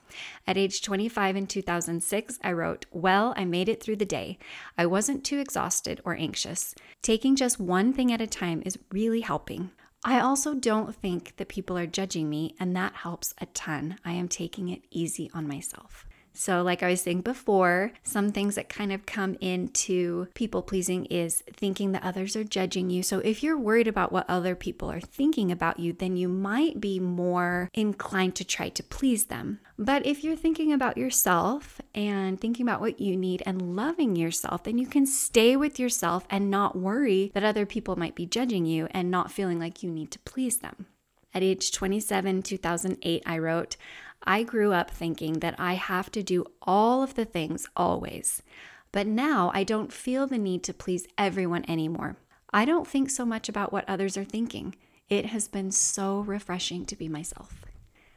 At 0.47 0.59
age 0.59 0.83
25 0.83 1.37
in 1.37 1.47
2006, 1.47 2.39
I 2.45 2.53
wrote, 2.53 2.87
Well, 2.93 3.33
I 3.37 3.47
made 3.47 3.69
it 3.69 3.83
through 3.83 3.97
the 3.97 4.05
day. 4.05 4.39
I 4.77 4.87
wasn't 4.87 5.25
too 5.25 5.39
exhausted 5.39 6.01
or 6.05 6.15
anxious. 6.15 6.75
Taking 7.03 7.35
just 7.35 7.59
one 7.59 7.93
thing 7.93 8.13
at 8.13 8.21
a 8.21 8.27
time 8.27 8.63
is 8.67 8.79
really 8.93 9.23
helping. 9.23 9.71
I 10.05 10.21
also 10.21 10.55
don't 10.55 10.95
think 10.95 11.35
that 11.39 11.49
people 11.49 11.79
are 11.79 11.87
judging 11.87 12.29
me, 12.29 12.55
and 12.61 12.77
that 12.77 12.95
helps 12.95 13.33
a 13.39 13.47
ton. 13.47 13.97
I 14.05 14.13
am 14.13 14.29
taking 14.29 14.69
it 14.69 14.83
easy 14.91 15.31
on 15.33 15.49
myself. 15.49 16.04
So, 16.37 16.63
like 16.63 16.83
I 16.83 16.91
was 16.91 17.01
saying 17.01 17.21
before, 17.21 17.93
some 18.03 18.33
things 18.33 18.57
that 18.57 18.69
kind 18.69 18.93
of 18.93 19.07
come 19.07 19.37
into 19.41 20.27
people 20.35 20.63
pleasing 20.63 21.05
is 21.07 21.45
thinking 21.53 21.93
that 21.93 22.03
others 22.03 22.35
are 22.35 22.43
judging 22.43 22.91
you. 22.91 23.05
So, 23.05 23.21
if 23.21 23.43
you're 23.43 23.57
worried 23.57 23.87
about 23.87 24.11
what 24.11 24.29
other 24.29 24.57
people 24.57 24.91
are 24.91 25.01
thinking 25.01 25.53
about 25.53 25.79
you, 25.79 25.93
then 25.93 26.17
you 26.17 26.29
might 26.29 26.81
be 26.81 26.99
more 26.99 27.71
inclined 27.73 28.35
to 28.37 28.45
try 28.45 28.69
to 28.71 28.83
please 28.83 29.27
them. 29.27 29.61
But 29.79 30.05
if 30.07 30.25
you're 30.25 30.37
thinking 30.37 30.73
about 30.73 30.99
yourself 30.99 31.81
and 31.95 32.41
thinking 32.41 32.67
about 32.67 32.81
what 32.81 33.01
you 33.01 33.17
need 33.17 33.43
and 33.47 33.77
loving 33.77 34.17
yourself, 34.17 34.65
then 34.65 34.77
you 34.77 34.89
can 34.89 35.07
stay 35.07 35.57
with 35.57 35.79
yourself 35.79 36.27
and 36.29 36.51
not 36.51 36.77
worry 36.77 37.31
that 37.35 37.45
other 37.45 37.65
people 37.65 37.95
might 37.97 38.17
be 38.17 38.27
judging 38.27 38.67
you 38.67 38.89
and 38.91 39.11
not 39.11 39.31
feeling 39.31 39.61
like 39.61 39.85
you 39.85 39.91
need 39.91 40.11
to 40.11 40.19
please 40.21 40.59
them. 40.59 40.87
At 41.33 41.43
age 41.43 41.73
27, 41.73 42.43
2008, 42.43 43.23
I 43.27 43.39
wrote, 43.39 43.77
I 44.25 44.43
grew 44.43 44.73
up 44.73 44.91
thinking 44.91 45.35
that 45.35 45.55
I 45.59 45.75
have 45.75 46.11
to 46.13 46.23
do 46.23 46.47
all 46.63 47.03
of 47.03 47.15
the 47.15 47.25
things 47.25 47.69
always. 47.77 48.43
But 48.91 49.07
now 49.07 49.51
I 49.55 49.65
don't 49.65 49.93
feel 49.93 50.27
the 50.27 50.39
need 50.39 50.63
to 50.65 50.75
please 50.75 51.07
everyone 51.19 51.65
anymore. 51.69 52.17
I 52.53 52.65
don't 52.65 52.87
think 52.87 53.11
so 53.11 53.27
much 53.27 53.49
about 53.49 53.73
what 53.73 53.89
others 53.89 54.17
are 54.17 54.25
thinking. 54.25 54.77
It 55.09 55.27
has 55.27 55.49
been 55.49 55.71
so 55.71 56.21
refreshing 56.21 56.87
to 56.87 56.97
be 56.97 57.09
myself. 57.09 57.65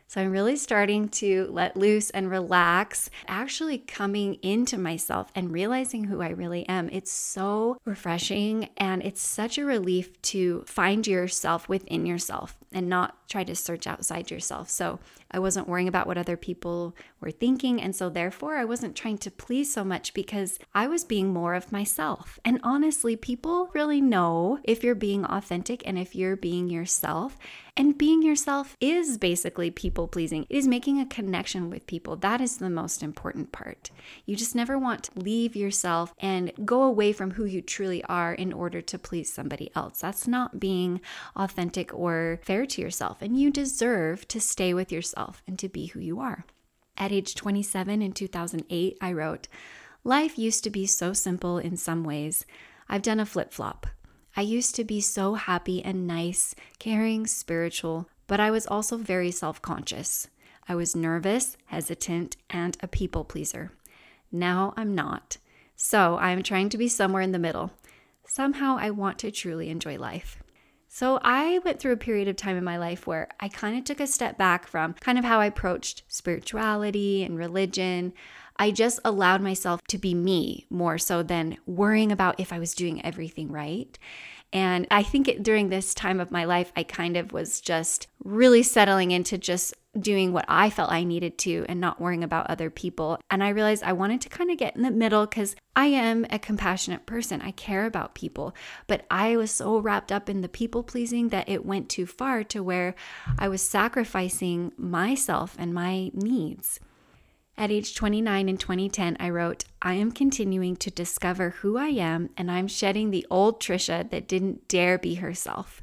So 0.10 0.22
I'm 0.22 0.32
really 0.32 0.56
starting 0.56 1.10
to 1.10 1.48
let 1.52 1.76
loose 1.76 2.10
and 2.12 2.32
relax, 2.32 3.10
actually 3.28 3.78
coming 3.78 4.36
into 4.36 4.78
myself 4.78 5.30
and 5.36 5.52
realizing 5.52 6.06
who 6.06 6.22
I 6.22 6.30
really 6.30 6.68
am. 6.70 6.90
It's 6.94 7.12
so 7.12 7.78
refreshing 7.84 8.70
and 8.78 9.04
it's 9.04 9.22
such 9.22 9.58
a 9.58 9.66
relief 9.66 10.22
to 10.24 10.64
find 10.66 11.06
yourself 11.06 11.68
within 11.68 12.06
yourself 12.06 12.56
and 12.72 12.88
not 12.88 13.18
try 13.28 13.44
to 13.44 13.56
search 13.56 13.86
outside 13.86 14.32
yourself. 14.32 14.70
So 14.70 15.00
I 15.30 15.40
wasn't 15.40 15.68
worrying 15.68 15.90
about 15.90 16.08
what 16.08 16.18
other 16.18 16.38
people 16.38 16.96
were 17.20 17.32
thinking. 17.32 17.82
And 17.82 17.96
so, 17.96 18.10
therefore, 18.10 18.58
I 18.58 18.66
wasn't 18.66 18.96
trying 18.96 19.18
to 19.20 19.32
please 19.32 19.74
so 19.74 19.84
much 19.84 20.14
because 20.14 20.60
I 20.74 20.88
was 20.88 21.04
being 21.04 21.30
more 21.30 21.54
of 21.54 21.72
myself. 21.72 22.40
And 22.46 22.60
honestly, 22.64 23.16
people 23.16 23.70
really 23.74 24.02
know 24.02 24.60
if 24.64 24.84
you're 24.84 24.96
being 24.96 25.26
authentic 25.26 25.82
and 25.86 25.98
if 25.98 26.16
you're 26.16 26.36
being 26.36 26.70
yourself. 26.70 27.38
And 27.76 27.96
being 27.96 28.24
yourself 28.24 28.76
is 28.82 29.20
basically 29.20 29.70
people 29.70 30.08
pleasing. 30.08 30.48
It 30.50 30.58
is 30.58 30.68
making 30.68 31.00
a 31.00 31.06
connection 31.06 31.70
with 31.70 31.86
people. 31.86 32.16
That 32.16 32.42
is 32.42 32.58
the 32.58 32.72
most 32.72 33.04
important 33.04 33.52
part. 33.52 33.92
You 34.26 34.36
just 34.36 34.56
never 34.56 34.80
want 34.80 35.04
to 35.04 35.20
leave 35.20 35.56
yourself 35.56 36.12
and 36.18 36.52
go 36.66 36.82
away 36.82 37.14
from 37.14 37.32
who 37.32 37.46
you 37.46 37.62
truly 37.62 38.04
are 38.06 38.34
in 38.34 38.52
order 38.52 38.82
to 38.82 38.98
please 38.98 39.32
somebody 39.32 39.70
else. 39.76 40.00
That's 40.00 40.28
not 40.28 40.60
being 40.60 41.02
authentic 41.36 41.94
or 41.94 42.40
fair 42.42 42.66
to 42.66 42.82
yourself. 42.82 43.22
And 43.22 43.40
you 43.40 43.52
deserve 43.52 44.28
to 44.30 44.42
stay 44.42 44.74
with 44.74 44.92
yourself 44.92 45.44
and 45.46 45.60
to 45.60 45.70
be 45.70 45.86
who 45.88 46.00
you 46.00 46.20
are. 46.20 46.46
At 46.98 47.12
age 47.12 47.36
27 47.36 48.02
in 48.02 48.12
2008, 48.12 48.98
I 49.00 49.14
wrote, 49.14 49.48
Life 50.04 50.38
used 50.38 50.64
to 50.64 50.70
be 50.70 50.86
so 50.86 51.14
simple 51.14 51.58
in 51.58 51.78
some 51.78 52.04
ways. 52.04 52.46
I've 52.90 53.02
done 53.02 53.20
a 53.20 53.26
flip 53.26 53.54
flop. 53.54 53.88
I 54.36 54.42
used 54.42 54.76
to 54.76 54.84
be 54.84 55.02
so 55.02 55.36
happy 55.36 55.84
and 55.84 56.08
nice, 56.08 56.56
caring, 56.80 57.28
spiritual, 57.28 58.08
but 58.28 58.40
I 58.40 58.52
was 58.52 58.68
also 58.68 58.98
very 58.98 59.32
self 59.32 59.62
conscious. 59.62 60.28
I 60.70 60.76
was 60.76 60.96
nervous, 60.96 61.58
hesitant, 61.66 62.38
and 62.50 62.78
a 62.82 62.88
people 62.88 63.24
pleaser. 63.24 63.72
Now 64.32 64.74
I'm 64.76 64.94
not. 64.94 65.38
So 65.76 66.18
I'm 66.18 66.44
trying 66.44 66.70
to 66.70 66.78
be 66.78 66.88
somewhere 66.88 67.22
in 67.22 67.32
the 67.32 67.40
middle. 67.40 67.72
Somehow 68.26 68.78
I 68.80 68.90
want 68.90 69.20
to 69.20 69.32
truly 69.32 69.70
enjoy 69.70 69.98
life. 69.98 70.38
So 70.98 71.20
I 71.22 71.60
went 71.60 71.80
through 71.80 71.92
a 71.92 71.98
period 71.98 72.28
of 72.28 72.38
time 72.38 72.58
in 72.58 72.64
my 72.64 72.80
life 72.80 73.06
where 73.06 73.28
I 73.40 73.50
kind 73.50 73.78
of 73.78 73.84
took 73.84 74.00
a 74.00 74.08
step 74.08 74.36
back 74.36 74.66
from 74.66 74.94
kind 74.94 75.20
of 75.20 75.26
how 75.26 75.40
I 75.40 75.46
approached 75.46 76.02
spirituality 76.08 77.24
and 77.24 77.38
religion. 77.38 78.14
I 78.58 78.72
just 78.72 79.00
allowed 79.06 79.44
myself 79.44 79.84
to 79.90 80.00
be 80.00 80.16
me 80.16 80.66
more 80.72 80.98
so 80.98 81.22
than 81.22 81.58
worrying 81.68 82.12
about 82.12 82.40
if 82.40 82.52
I 82.52 82.58
was 82.58 82.74
doing 82.74 83.06
everything 83.06 83.52
right. 83.52 83.96
And 84.54 84.88
I 84.90 85.04
think 85.04 85.28
it, 85.28 85.44
during 85.44 85.70
this 85.70 85.94
time 85.94 86.20
of 86.20 86.32
my 86.32 86.46
life, 86.46 86.72
I 86.76 86.84
kind 86.84 87.18
of 87.18 87.34
was 87.34 87.60
just 87.60 88.08
really 88.24 88.64
settling 88.64 89.12
into 89.12 89.38
just 89.38 89.74
doing 90.00 90.32
what 90.32 90.46
I 90.48 90.70
felt 90.70 90.92
I 90.92 91.04
needed 91.04 91.38
to 91.40 91.66
and 91.68 91.82
not 91.82 92.00
worrying 92.00 92.24
about 92.24 92.50
other 92.50 92.70
people. 92.70 93.20
And 93.30 93.44
I 93.44 93.50
realized 93.50 93.84
I 93.84 93.94
wanted 93.94 94.22
to 94.22 94.30
kind 94.30 94.52
of 94.52 94.58
get 94.58 94.76
in 94.76 94.84
the 94.84 94.92
middle 94.92 95.26
because 95.26 95.56
I 95.76 95.88
am 95.88 96.26
a 96.30 96.40
compassionate 96.40 97.06
person. 97.06 97.42
I 97.42 97.52
care 97.52 97.86
about 97.86 98.16
people. 98.16 98.56
But 98.86 99.06
I 99.10 99.36
was 99.38 99.52
so 99.52 99.80
wrapped 99.80 100.12
up 100.12 100.30
in 100.30 100.42
the 100.42 100.50
people 100.50 100.84
pleasing 100.84 101.30
that 101.30 101.50
it 101.50 101.66
went 101.66 101.90
too 101.90 102.06
far 102.06 102.44
to 102.46 102.64
where 102.64 102.96
I 103.38 103.48
was 103.48 103.62
sacrificing 103.62 104.72
myself 104.78 105.56
and 105.58 105.74
my 105.74 106.12
needs. 106.14 106.80
At 107.60 107.72
age 107.72 107.96
29 107.96 108.50
in 108.50 108.58
2010, 108.58 109.18
I 109.20 109.32
wrote, 109.32 109.64
I 109.82 109.96
am 109.96 110.12
continuing 110.12 110.76
to 110.76 110.92
discover 110.92 111.50
who 111.50 111.76
I 111.76 111.88
am 111.88 112.30
and 112.38 112.52
I'm 112.52 112.68
shedding 112.68 113.10
the 113.10 113.26
old 113.32 113.60
Trisha 113.60 114.08
that 114.12 114.28
didn't 114.28 114.68
dare 114.68 115.00
be 115.00 115.16
herself. 115.16 115.82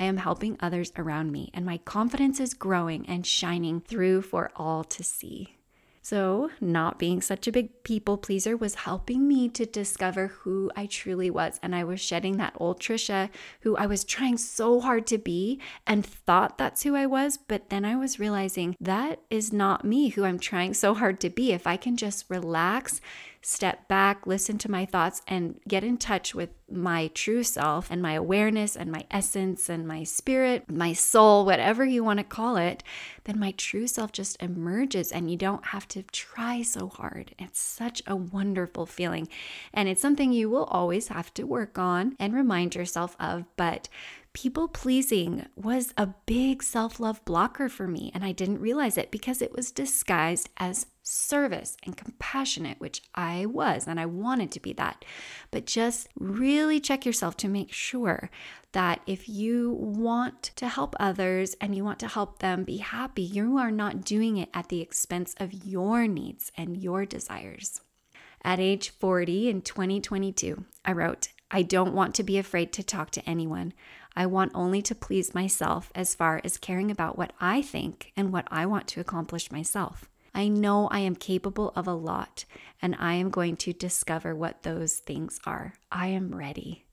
I 0.00 0.04
am 0.04 0.16
helping 0.16 0.56
others 0.58 0.92
around 0.96 1.30
me, 1.30 1.52
and 1.54 1.64
my 1.64 1.78
confidence 1.78 2.40
is 2.40 2.54
growing 2.54 3.08
and 3.08 3.24
shining 3.24 3.80
through 3.80 4.22
for 4.22 4.50
all 4.56 4.82
to 4.82 5.04
see. 5.04 5.54
So, 6.04 6.50
not 6.60 6.98
being 6.98 7.20
such 7.20 7.46
a 7.46 7.52
big 7.52 7.84
people 7.84 8.18
pleaser 8.18 8.56
was 8.56 8.74
helping 8.74 9.28
me 9.28 9.48
to 9.50 9.64
discover 9.64 10.26
who 10.26 10.68
I 10.74 10.86
truly 10.86 11.30
was. 11.30 11.60
And 11.62 11.76
I 11.76 11.84
was 11.84 12.00
shedding 12.00 12.38
that 12.38 12.54
old 12.56 12.80
Trisha 12.80 13.30
who 13.60 13.76
I 13.76 13.86
was 13.86 14.02
trying 14.02 14.36
so 14.36 14.80
hard 14.80 15.06
to 15.06 15.18
be 15.18 15.60
and 15.86 16.04
thought 16.04 16.58
that's 16.58 16.82
who 16.82 16.96
I 16.96 17.06
was. 17.06 17.38
But 17.38 17.70
then 17.70 17.84
I 17.84 17.94
was 17.94 18.18
realizing 18.18 18.76
that 18.80 19.20
is 19.30 19.52
not 19.52 19.84
me 19.84 20.08
who 20.08 20.24
I'm 20.24 20.40
trying 20.40 20.74
so 20.74 20.92
hard 20.92 21.20
to 21.20 21.30
be. 21.30 21.52
If 21.52 21.68
I 21.68 21.76
can 21.76 21.96
just 21.96 22.24
relax, 22.28 23.00
step 23.42 23.88
back, 23.88 24.26
listen 24.26 24.56
to 24.58 24.70
my 24.70 24.84
thoughts, 24.84 25.20
and 25.26 25.60
get 25.66 25.82
in 25.82 25.96
touch 25.96 26.34
with 26.34 26.50
my 26.70 27.08
true 27.08 27.42
self 27.42 27.90
and 27.90 28.00
my 28.00 28.14
awareness 28.14 28.76
and 28.76 28.90
my 28.90 29.04
essence 29.10 29.68
and 29.68 29.86
my 29.86 30.04
spirit, 30.04 30.70
my 30.70 30.92
soul, 30.92 31.44
whatever 31.44 31.84
you 31.84 32.02
want 32.02 32.18
to 32.18 32.24
call 32.24 32.56
it, 32.56 32.82
then 33.24 33.38
my 33.38 33.50
true 33.52 33.86
self 33.86 34.12
just 34.12 34.40
emerges 34.42 35.12
and 35.12 35.30
you 35.30 35.36
don't 35.36 35.66
have 35.66 35.86
to 35.88 36.02
try 36.04 36.62
so 36.62 36.88
hard. 36.88 37.34
It's 37.38 37.60
such 37.60 38.02
a 38.06 38.16
wonderful 38.16 38.86
feeling. 38.86 39.28
And 39.74 39.88
it's 39.88 40.00
something 40.00 40.32
you 40.32 40.48
will 40.48 40.64
always 40.64 41.08
have 41.08 41.34
to 41.34 41.44
work 41.44 41.78
on 41.78 42.16
and 42.18 42.34
remind 42.34 42.74
yourself 42.74 43.16
of. 43.18 43.44
But 43.56 43.88
people 44.32 44.68
pleasing 44.68 45.46
was 45.56 45.92
a 45.96 46.06
big 46.26 46.62
self 46.62 46.98
love 46.98 47.24
blocker 47.24 47.68
for 47.68 47.86
me, 47.86 48.10
and 48.14 48.24
I 48.24 48.32
didn't 48.32 48.60
realize 48.60 48.96
it 48.96 49.10
because 49.10 49.42
it 49.42 49.54
was 49.54 49.70
disguised 49.70 50.48
as 50.56 50.86
service 51.02 51.76
and 51.84 51.96
compassionate, 51.96 52.80
which 52.80 53.02
I 53.14 53.46
was, 53.46 53.86
and 53.86 53.98
I 53.98 54.06
wanted 54.06 54.52
to 54.52 54.60
be 54.60 54.72
that. 54.74 55.04
But 55.50 55.66
just 55.66 56.08
really 56.18 56.80
check 56.80 57.04
yourself 57.04 57.36
to 57.38 57.48
make 57.48 57.72
sure 57.72 58.30
that 58.72 59.00
if 59.06 59.28
you 59.28 59.72
want 59.72 60.42
to 60.56 60.68
help 60.68 60.94
others 60.98 61.54
and 61.60 61.74
you 61.74 61.84
want 61.84 61.98
to 62.00 62.08
help 62.08 62.38
them 62.38 62.64
be 62.64 62.78
happy, 62.78 63.22
you 63.22 63.58
are 63.58 63.70
not 63.70 64.04
doing 64.04 64.38
it 64.38 64.48
at 64.54 64.68
the 64.68 64.80
expense 64.80 65.34
of 65.38 65.52
your 65.64 66.06
needs 66.06 66.52
and 66.56 66.76
your 66.76 67.04
desires. 67.04 67.80
At 68.44 68.58
age 68.58 68.90
40 68.90 69.50
in 69.50 69.62
2022, 69.62 70.64
I 70.84 70.92
wrote, 70.92 71.28
I 71.50 71.62
don't 71.62 71.94
want 71.94 72.14
to 72.14 72.22
be 72.22 72.38
afraid 72.38 72.72
to 72.72 72.82
talk 72.82 73.10
to 73.10 73.28
anyone. 73.28 73.74
I 74.14 74.26
want 74.26 74.52
only 74.54 74.82
to 74.82 74.94
please 74.94 75.34
myself 75.34 75.90
as 75.94 76.14
far 76.14 76.40
as 76.44 76.58
caring 76.58 76.90
about 76.90 77.16
what 77.16 77.32
I 77.40 77.62
think 77.62 78.12
and 78.16 78.32
what 78.32 78.46
I 78.50 78.66
want 78.66 78.86
to 78.88 79.00
accomplish 79.00 79.50
myself. 79.50 80.08
I 80.34 80.48
know 80.48 80.88
I 80.88 81.00
am 81.00 81.14
capable 81.14 81.72
of 81.76 81.86
a 81.86 81.94
lot, 81.94 82.44
and 82.80 82.96
I 82.98 83.14
am 83.14 83.30
going 83.30 83.56
to 83.58 83.72
discover 83.72 84.34
what 84.34 84.62
those 84.62 84.94
things 84.94 85.38
are. 85.44 85.74
I 85.90 86.08
am 86.08 86.34
ready. 86.34 86.86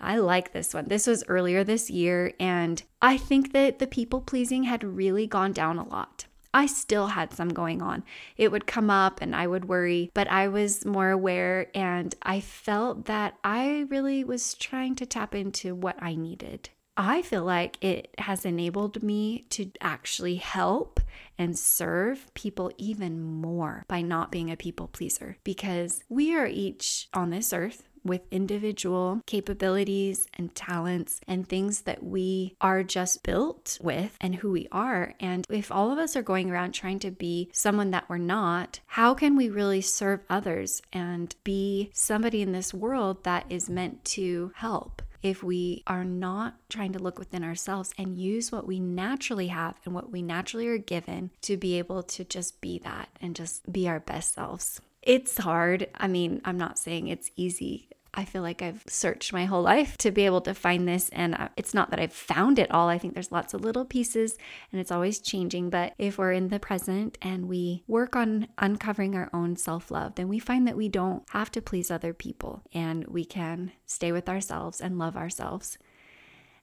I 0.00 0.16
like 0.18 0.52
this 0.52 0.72
one. 0.72 0.86
This 0.88 1.06
was 1.06 1.24
earlier 1.28 1.64
this 1.64 1.90
year, 1.90 2.32
and 2.38 2.82
I 3.02 3.18
think 3.18 3.52
that 3.52 3.78
the 3.78 3.86
people 3.86 4.20
pleasing 4.20 4.64
had 4.64 4.84
really 4.84 5.26
gone 5.26 5.52
down 5.52 5.78
a 5.78 5.86
lot. 5.86 6.26
I 6.52 6.66
still 6.66 7.08
had 7.08 7.32
some 7.32 7.50
going 7.50 7.82
on. 7.82 8.04
It 8.36 8.50
would 8.50 8.66
come 8.66 8.90
up 8.90 9.20
and 9.20 9.34
I 9.34 9.46
would 9.46 9.66
worry, 9.66 10.10
but 10.14 10.28
I 10.28 10.48
was 10.48 10.84
more 10.84 11.10
aware 11.10 11.70
and 11.74 12.14
I 12.22 12.40
felt 12.40 13.06
that 13.06 13.34
I 13.44 13.86
really 13.88 14.24
was 14.24 14.54
trying 14.54 14.94
to 14.96 15.06
tap 15.06 15.34
into 15.34 15.74
what 15.74 15.96
I 16.02 16.14
needed. 16.14 16.70
I 17.00 17.22
feel 17.22 17.44
like 17.44 17.82
it 17.82 18.12
has 18.18 18.44
enabled 18.44 19.04
me 19.04 19.46
to 19.50 19.70
actually 19.80 20.34
help 20.34 20.98
and 21.38 21.56
serve 21.56 22.26
people 22.34 22.72
even 22.76 23.22
more 23.22 23.84
by 23.86 24.02
not 24.02 24.32
being 24.32 24.50
a 24.50 24.56
people 24.56 24.88
pleaser 24.88 25.36
because 25.44 26.02
we 26.08 26.34
are 26.34 26.46
each 26.46 27.08
on 27.14 27.30
this 27.30 27.52
earth 27.52 27.87
with 28.04 28.22
individual 28.30 29.22
capabilities 29.26 30.26
and 30.34 30.54
talents 30.54 31.20
and 31.26 31.48
things 31.48 31.82
that 31.82 32.02
we 32.02 32.54
are 32.60 32.82
just 32.82 33.22
built 33.22 33.78
with 33.80 34.16
and 34.20 34.36
who 34.36 34.50
we 34.50 34.68
are. 34.72 35.14
And 35.20 35.46
if 35.50 35.70
all 35.70 35.92
of 35.92 35.98
us 35.98 36.16
are 36.16 36.22
going 36.22 36.50
around 36.50 36.72
trying 36.72 36.98
to 37.00 37.10
be 37.10 37.50
someone 37.52 37.90
that 37.90 38.08
we're 38.08 38.18
not, 38.18 38.80
how 38.86 39.14
can 39.14 39.36
we 39.36 39.48
really 39.48 39.80
serve 39.80 40.20
others 40.28 40.82
and 40.92 41.34
be 41.44 41.90
somebody 41.92 42.42
in 42.42 42.52
this 42.52 42.74
world 42.74 43.24
that 43.24 43.46
is 43.50 43.68
meant 43.70 44.04
to 44.04 44.52
help? 44.56 45.02
if 45.22 45.42
we 45.42 45.82
are 45.86 46.04
not 46.04 46.56
trying 46.68 46.92
to 46.92 46.98
look 46.98 47.18
within 47.18 47.42
ourselves 47.42 47.92
and 47.98 48.18
use 48.18 48.52
what 48.52 48.66
we 48.66 48.78
naturally 48.78 49.48
have 49.48 49.74
and 49.84 49.94
what 49.94 50.12
we 50.12 50.22
naturally 50.22 50.68
are 50.68 50.78
given 50.78 51.30
to 51.42 51.56
be 51.56 51.78
able 51.78 52.02
to 52.02 52.24
just 52.24 52.60
be 52.60 52.78
that 52.78 53.08
and 53.20 53.34
just 53.34 53.70
be 53.70 53.88
our 53.88 54.00
best 54.00 54.34
selves. 54.34 54.80
It's 55.08 55.38
hard. 55.38 55.88
I 55.94 56.06
mean, 56.06 56.42
I'm 56.44 56.58
not 56.58 56.78
saying 56.78 57.08
it's 57.08 57.30
easy. 57.34 57.88
I 58.12 58.26
feel 58.26 58.42
like 58.42 58.60
I've 58.60 58.84
searched 58.86 59.32
my 59.32 59.46
whole 59.46 59.62
life 59.62 59.96
to 59.98 60.10
be 60.10 60.26
able 60.26 60.42
to 60.42 60.52
find 60.52 60.86
this. 60.86 61.08
And 61.08 61.48
it's 61.56 61.72
not 61.72 61.88
that 61.90 61.98
I've 61.98 62.12
found 62.12 62.58
it 62.58 62.70
all. 62.70 62.90
I 62.90 62.98
think 62.98 63.14
there's 63.14 63.32
lots 63.32 63.54
of 63.54 63.62
little 63.62 63.86
pieces 63.86 64.36
and 64.70 64.78
it's 64.82 64.92
always 64.92 65.18
changing. 65.18 65.70
But 65.70 65.94
if 65.96 66.18
we're 66.18 66.32
in 66.32 66.48
the 66.48 66.60
present 66.60 67.16
and 67.22 67.48
we 67.48 67.84
work 67.86 68.16
on 68.16 68.48
uncovering 68.58 69.14
our 69.14 69.30
own 69.32 69.56
self 69.56 69.90
love, 69.90 70.16
then 70.16 70.28
we 70.28 70.38
find 70.38 70.68
that 70.68 70.76
we 70.76 70.90
don't 70.90 71.22
have 71.30 71.50
to 71.52 71.62
please 71.62 71.90
other 71.90 72.12
people 72.12 72.62
and 72.74 73.06
we 73.06 73.24
can 73.24 73.72
stay 73.86 74.12
with 74.12 74.28
ourselves 74.28 74.78
and 74.78 74.98
love 74.98 75.16
ourselves. 75.16 75.78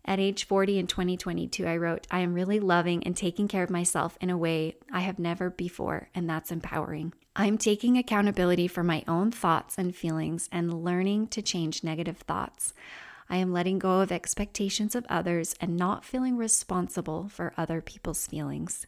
At 0.07 0.19
age 0.19 0.45
40 0.45 0.77
in 0.77 0.85
2022, 0.85 1.65
I 1.65 1.77
wrote, 1.77 2.05
I 2.11 2.19
am 2.19 2.35
really 2.35 2.59
loving 2.59 3.03
and 3.03 3.17
taking 3.17 3.47
care 3.47 3.63
of 3.63 3.71
myself 3.71 4.17
in 4.21 4.29
a 4.29 4.37
way 4.37 4.75
I 4.91 4.99
have 4.99 5.17
never 5.17 5.49
before, 5.49 6.09
and 6.13 6.29
that's 6.29 6.51
empowering. 6.51 7.13
I'm 7.35 7.57
taking 7.57 7.97
accountability 7.97 8.67
for 8.67 8.83
my 8.83 9.03
own 9.07 9.31
thoughts 9.31 9.79
and 9.79 9.95
feelings 9.95 10.47
and 10.51 10.83
learning 10.83 11.27
to 11.29 11.41
change 11.41 11.83
negative 11.83 12.19
thoughts. 12.19 12.75
I 13.29 13.37
am 13.37 13.51
letting 13.51 13.79
go 13.79 14.01
of 14.01 14.11
expectations 14.11 14.93
of 14.93 15.07
others 15.09 15.55
and 15.59 15.75
not 15.75 16.05
feeling 16.05 16.37
responsible 16.37 17.27
for 17.27 17.53
other 17.57 17.81
people's 17.81 18.27
feelings. 18.27 18.85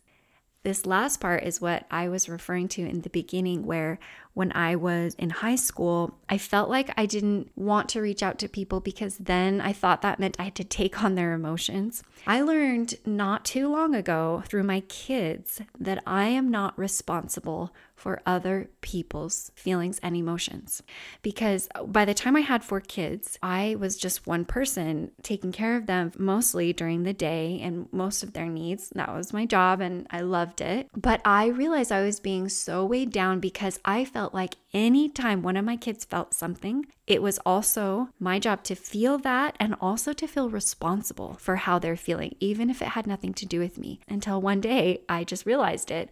This 0.61 0.85
last 0.85 1.19
part 1.19 1.43
is 1.43 1.61
what 1.61 1.87
I 1.89 2.09
was 2.09 2.29
referring 2.29 2.67
to 2.69 2.83
in 2.83 3.01
the 3.01 3.09
beginning, 3.09 3.65
where 3.65 3.99
when 4.37 4.51
I 4.51 4.75
was 4.75 5.15
in 5.15 5.31
high 5.31 5.55
school, 5.55 6.19
I 6.29 6.37
felt 6.37 6.69
like 6.69 6.93
I 6.95 7.07
didn't 7.07 7.49
want 7.55 7.89
to 7.89 8.01
reach 8.01 8.21
out 8.21 8.37
to 8.37 8.47
people 8.47 8.79
because 8.79 9.17
then 9.17 9.59
I 9.59 9.73
thought 9.73 10.03
that 10.03 10.19
meant 10.19 10.35
I 10.37 10.43
had 10.43 10.55
to 10.57 10.63
take 10.63 11.03
on 11.03 11.15
their 11.15 11.33
emotions. 11.33 12.03
I 12.27 12.41
learned 12.41 12.99
not 13.03 13.45
too 13.45 13.67
long 13.67 13.95
ago 13.95 14.43
through 14.45 14.61
my 14.61 14.81
kids 14.81 15.59
that 15.79 16.03
I 16.05 16.25
am 16.25 16.51
not 16.51 16.77
responsible 16.77 17.73
for 17.97 18.21
other 18.27 18.69
people's 18.81 19.51
feelings 19.55 19.99
and 20.03 20.15
emotions. 20.15 20.83
Because 21.23 21.67
by 21.87 22.05
the 22.05 22.13
time 22.13 22.35
I 22.35 22.41
had 22.41 22.63
four 22.63 22.79
kids, 22.79 23.39
I 23.41 23.75
was 23.79 23.97
just 23.97 24.27
one 24.27 24.45
person 24.45 25.11
taking 25.23 25.51
care 25.51 25.75
of 25.75 25.87
them 25.87 26.11
mostly 26.15 26.73
during 26.73 27.03
the 27.03 27.13
day 27.13 27.59
and 27.61 27.91
most 27.91 28.21
of 28.21 28.33
their 28.33 28.45
needs. 28.45 28.91
That 28.93 29.13
was 29.13 29.33
my 29.33 29.47
job 29.47 29.81
and 29.81 30.05
I 30.11 30.21
loved 30.21 30.61
it. 30.61 30.89
But 30.95 31.21
I 31.25 31.47
realized 31.47 31.91
I 31.91 32.03
was 32.03 32.19
being 32.19 32.49
so 32.49 32.85
weighed 32.85 33.11
down 33.11 33.39
because 33.39 33.79
I 33.83 34.05
felt 34.27 34.33
like 34.33 34.57
anytime 34.73 35.41
one 35.41 35.55
of 35.55 35.63
my 35.63 35.77
kids 35.77 36.03
felt 36.03 36.33
something, 36.33 36.85
it 37.05 37.21
was 37.21 37.39
also 37.45 38.09
my 38.19 38.39
job 38.39 38.61
to 38.61 38.75
feel 38.75 39.17
that 39.17 39.55
and 39.57 39.73
also 39.79 40.11
to 40.11 40.27
feel 40.27 40.49
responsible 40.49 41.35
for 41.39 41.55
how 41.55 41.79
they're 41.79 41.95
feeling, 41.95 42.35
even 42.41 42.69
if 42.69 42.81
it 42.81 42.89
had 42.89 43.07
nothing 43.07 43.33
to 43.33 43.45
do 43.45 43.57
with 43.57 43.77
me. 43.77 44.01
Until 44.09 44.41
one 44.41 44.59
day 44.59 44.99
I 45.07 45.23
just 45.23 45.45
realized 45.45 45.91
it. 45.91 46.09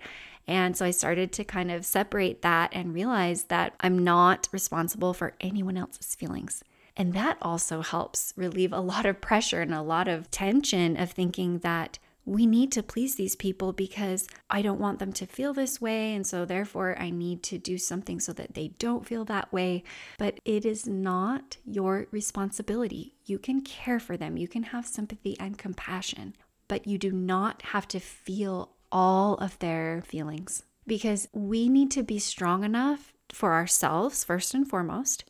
And 0.48 0.78
so 0.78 0.86
I 0.86 0.92
started 0.92 1.34
to 1.34 1.44
kind 1.44 1.70
of 1.70 1.86
separate 1.86 2.42
that 2.42 2.70
and 2.72 2.94
realize 2.94 3.46
that 3.46 3.74
I'm 3.82 4.00
not 4.00 4.48
responsible 4.54 5.14
for 5.14 5.34
anyone 5.42 5.76
else's 5.76 6.16
feelings. 6.16 6.64
And 6.96 7.14
that 7.16 7.38
also 7.42 7.82
helps 7.82 8.34
relieve 8.38 8.72
a 8.72 8.80
lot 8.80 9.06
of 9.06 9.20
pressure 9.20 9.62
and 9.62 9.74
a 9.74 9.82
lot 9.82 10.08
of 10.08 10.32
tension 10.32 10.96
of 10.96 11.12
thinking 11.12 11.60
that 11.60 12.00
we 12.26 12.46
need 12.46 12.72
to 12.74 12.84
please 12.84 13.16
these 13.16 13.36
people 13.36 13.72
because 13.72 14.28
I 14.50 14.62
don't 14.62 14.80
want 14.80 15.00
them 15.00 15.14
to 15.14 15.26
feel 15.26 15.54
this 15.54 15.80
way. 15.80 16.14
And 16.16 16.26
so, 16.26 16.44
therefore, 16.44 17.00
I 17.00 17.12
need 17.12 17.44
to 17.44 17.58
do 17.58 17.78
something 17.78 18.20
so 18.20 18.34
that 18.34 18.56
they 18.56 18.70
don't 18.80 19.06
feel 19.06 19.26
that 19.26 19.54
way. 19.54 19.84
But 20.18 20.40
it 20.44 20.66
is 20.66 20.88
not 20.88 21.58
your 21.66 22.08
responsibility. 22.12 23.14
You 23.26 23.38
can 23.38 23.62
care 23.62 24.00
for 24.00 24.18
them, 24.18 24.38
you 24.38 24.48
can 24.48 24.64
have 24.64 24.88
sympathy 24.88 25.36
and 25.40 25.58
compassion, 25.58 26.36
but 26.68 26.88
you 26.88 26.98
do 26.98 27.12
not 27.12 27.62
have 27.62 27.88
to 27.90 28.00
feel 28.00 28.72
all 28.92 29.36
of 29.36 29.60
their 29.60 30.02
feelings 30.06 30.64
because 30.88 31.28
we 31.34 31.70
need 31.70 31.92
to 31.92 32.04
be 32.04 32.20
strong 32.20 32.64
enough 32.64 33.14
for 33.32 33.54
ourselves, 33.54 34.24
first 34.24 34.54
and 34.54 34.68
foremost. 34.68 35.26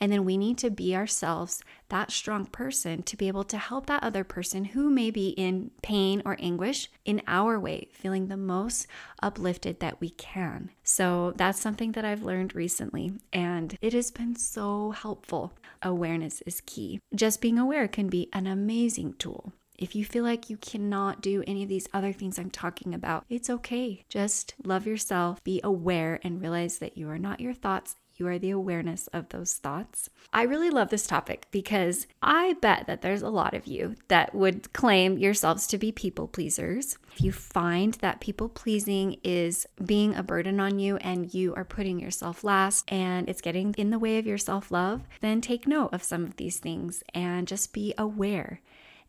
And 0.00 0.12
then 0.12 0.24
we 0.24 0.36
need 0.36 0.58
to 0.58 0.70
be 0.70 0.94
ourselves, 0.94 1.62
that 1.88 2.10
strong 2.10 2.46
person, 2.46 3.02
to 3.04 3.16
be 3.16 3.28
able 3.28 3.44
to 3.44 3.58
help 3.58 3.86
that 3.86 4.02
other 4.02 4.24
person 4.24 4.66
who 4.66 4.90
may 4.90 5.10
be 5.10 5.28
in 5.30 5.70
pain 5.82 6.22
or 6.24 6.36
anguish 6.40 6.90
in 7.04 7.22
our 7.26 7.58
way, 7.58 7.88
feeling 7.92 8.28
the 8.28 8.36
most 8.36 8.86
uplifted 9.22 9.80
that 9.80 10.00
we 10.00 10.10
can. 10.10 10.70
So 10.82 11.32
that's 11.36 11.60
something 11.60 11.92
that 11.92 12.04
I've 12.04 12.22
learned 12.22 12.54
recently, 12.54 13.12
and 13.32 13.76
it 13.80 13.92
has 13.92 14.10
been 14.10 14.36
so 14.36 14.90
helpful. 14.92 15.52
Awareness 15.82 16.40
is 16.42 16.62
key. 16.62 17.00
Just 17.14 17.40
being 17.40 17.58
aware 17.58 17.88
can 17.88 18.08
be 18.08 18.28
an 18.32 18.46
amazing 18.46 19.14
tool. 19.14 19.52
If 19.76 19.96
you 19.96 20.04
feel 20.04 20.22
like 20.22 20.48
you 20.48 20.56
cannot 20.56 21.20
do 21.20 21.42
any 21.46 21.64
of 21.64 21.68
these 21.68 21.88
other 21.92 22.12
things 22.12 22.38
I'm 22.38 22.50
talking 22.50 22.94
about, 22.94 23.24
it's 23.28 23.50
okay. 23.50 24.04
Just 24.08 24.54
love 24.62 24.86
yourself, 24.86 25.42
be 25.42 25.60
aware, 25.64 26.20
and 26.22 26.40
realize 26.40 26.78
that 26.78 26.96
you 26.96 27.08
are 27.08 27.18
not 27.18 27.40
your 27.40 27.54
thoughts. 27.54 27.96
You 28.16 28.28
are 28.28 28.38
the 28.38 28.50
awareness 28.50 29.08
of 29.08 29.30
those 29.30 29.54
thoughts. 29.54 30.08
I 30.32 30.42
really 30.42 30.70
love 30.70 30.90
this 30.90 31.06
topic 31.06 31.46
because 31.50 32.06
I 32.22 32.54
bet 32.60 32.86
that 32.86 33.02
there's 33.02 33.22
a 33.22 33.28
lot 33.28 33.54
of 33.54 33.66
you 33.66 33.96
that 34.08 34.34
would 34.34 34.72
claim 34.72 35.18
yourselves 35.18 35.66
to 35.68 35.78
be 35.78 35.90
people 35.90 36.28
pleasers. 36.28 36.96
If 37.12 37.20
you 37.20 37.32
find 37.32 37.94
that 37.94 38.20
people 38.20 38.48
pleasing 38.48 39.18
is 39.24 39.66
being 39.84 40.14
a 40.14 40.22
burden 40.22 40.60
on 40.60 40.78
you 40.78 40.96
and 40.98 41.34
you 41.34 41.54
are 41.54 41.64
putting 41.64 41.98
yourself 41.98 42.44
last 42.44 42.90
and 42.90 43.28
it's 43.28 43.40
getting 43.40 43.74
in 43.76 43.90
the 43.90 43.98
way 43.98 44.18
of 44.18 44.26
your 44.26 44.38
self 44.38 44.70
love, 44.70 45.02
then 45.20 45.40
take 45.40 45.66
note 45.66 45.90
of 45.92 46.02
some 46.02 46.22
of 46.24 46.36
these 46.36 46.58
things 46.58 47.02
and 47.14 47.48
just 47.48 47.72
be 47.72 47.94
aware. 47.98 48.60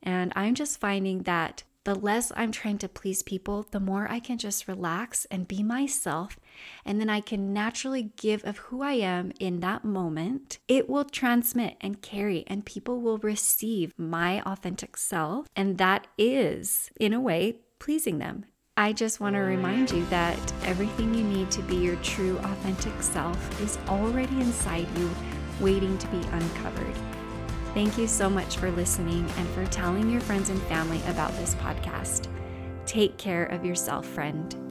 And 0.01 0.33
I'm 0.35 0.55
just 0.55 0.79
finding 0.79 1.23
that 1.23 1.63
the 1.85 1.95
less 1.95 2.31
I'm 2.35 2.51
trying 2.51 2.79
to 2.79 2.89
please 2.89 3.23
people, 3.23 3.65
the 3.71 3.79
more 3.79 4.07
I 4.11 4.19
can 4.19 4.37
just 4.37 4.67
relax 4.67 5.25
and 5.25 5.47
be 5.47 5.63
myself. 5.63 6.37
And 6.83 6.99
then 6.99 7.09
I 7.09 7.21
can 7.21 7.53
naturally 7.53 8.11
give 8.17 8.43
of 8.43 8.57
who 8.57 8.81
I 8.81 8.93
am 8.93 9.31
in 9.39 9.59
that 9.61 9.85
moment. 9.85 10.57
It 10.67 10.89
will 10.89 11.05
transmit 11.05 11.77
and 11.79 12.01
carry, 12.01 12.43
and 12.47 12.65
people 12.65 13.01
will 13.01 13.19
receive 13.19 13.93
my 13.97 14.41
authentic 14.41 14.97
self. 14.97 15.47
And 15.55 15.77
that 15.77 16.07
is, 16.17 16.89
in 16.99 17.13
a 17.13 17.21
way, 17.21 17.59
pleasing 17.79 18.17
them. 18.17 18.45
I 18.77 18.91
just 18.91 19.21
want 19.21 19.35
to 19.35 19.39
remind 19.39 19.91
you 19.91 20.05
that 20.07 20.53
everything 20.63 21.13
you 21.13 21.23
need 21.23 21.49
to 21.51 21.61
be 21.61 21.75
your 21.75 21.95
true, 21.97 22.37
authentic 22.39 23.01
self 23.01 23.61
is 23.61 23.77
already 23.87 24.35
inside 24.41 24.87
you, 24.97 25.09
waiting 25.61 25.97
to 25.99 26.07
be 26.07 26.17
uncovered. 26.17 27.14
Thank 27.75 27.97
you 27.97 28.07
so 28.07 28.29
much 28.29 28.55
for 28.55 28.71
listening 28.71 29.29
and 29.37 29.49
for 29.49 29.65
telling 29.65 30.09
your 30.09 30.21
friends 30.21 30.49
and 30.49 30.61
family 30.63 31.01
about 31.07 31.33
this 31.33 31.55
podcast. 31.55 32.29
Take 32.85 33.17
care 33.17 33.47
of 33.47 33.65
yourself, 33.65 34.05
friend. 34.05 34.64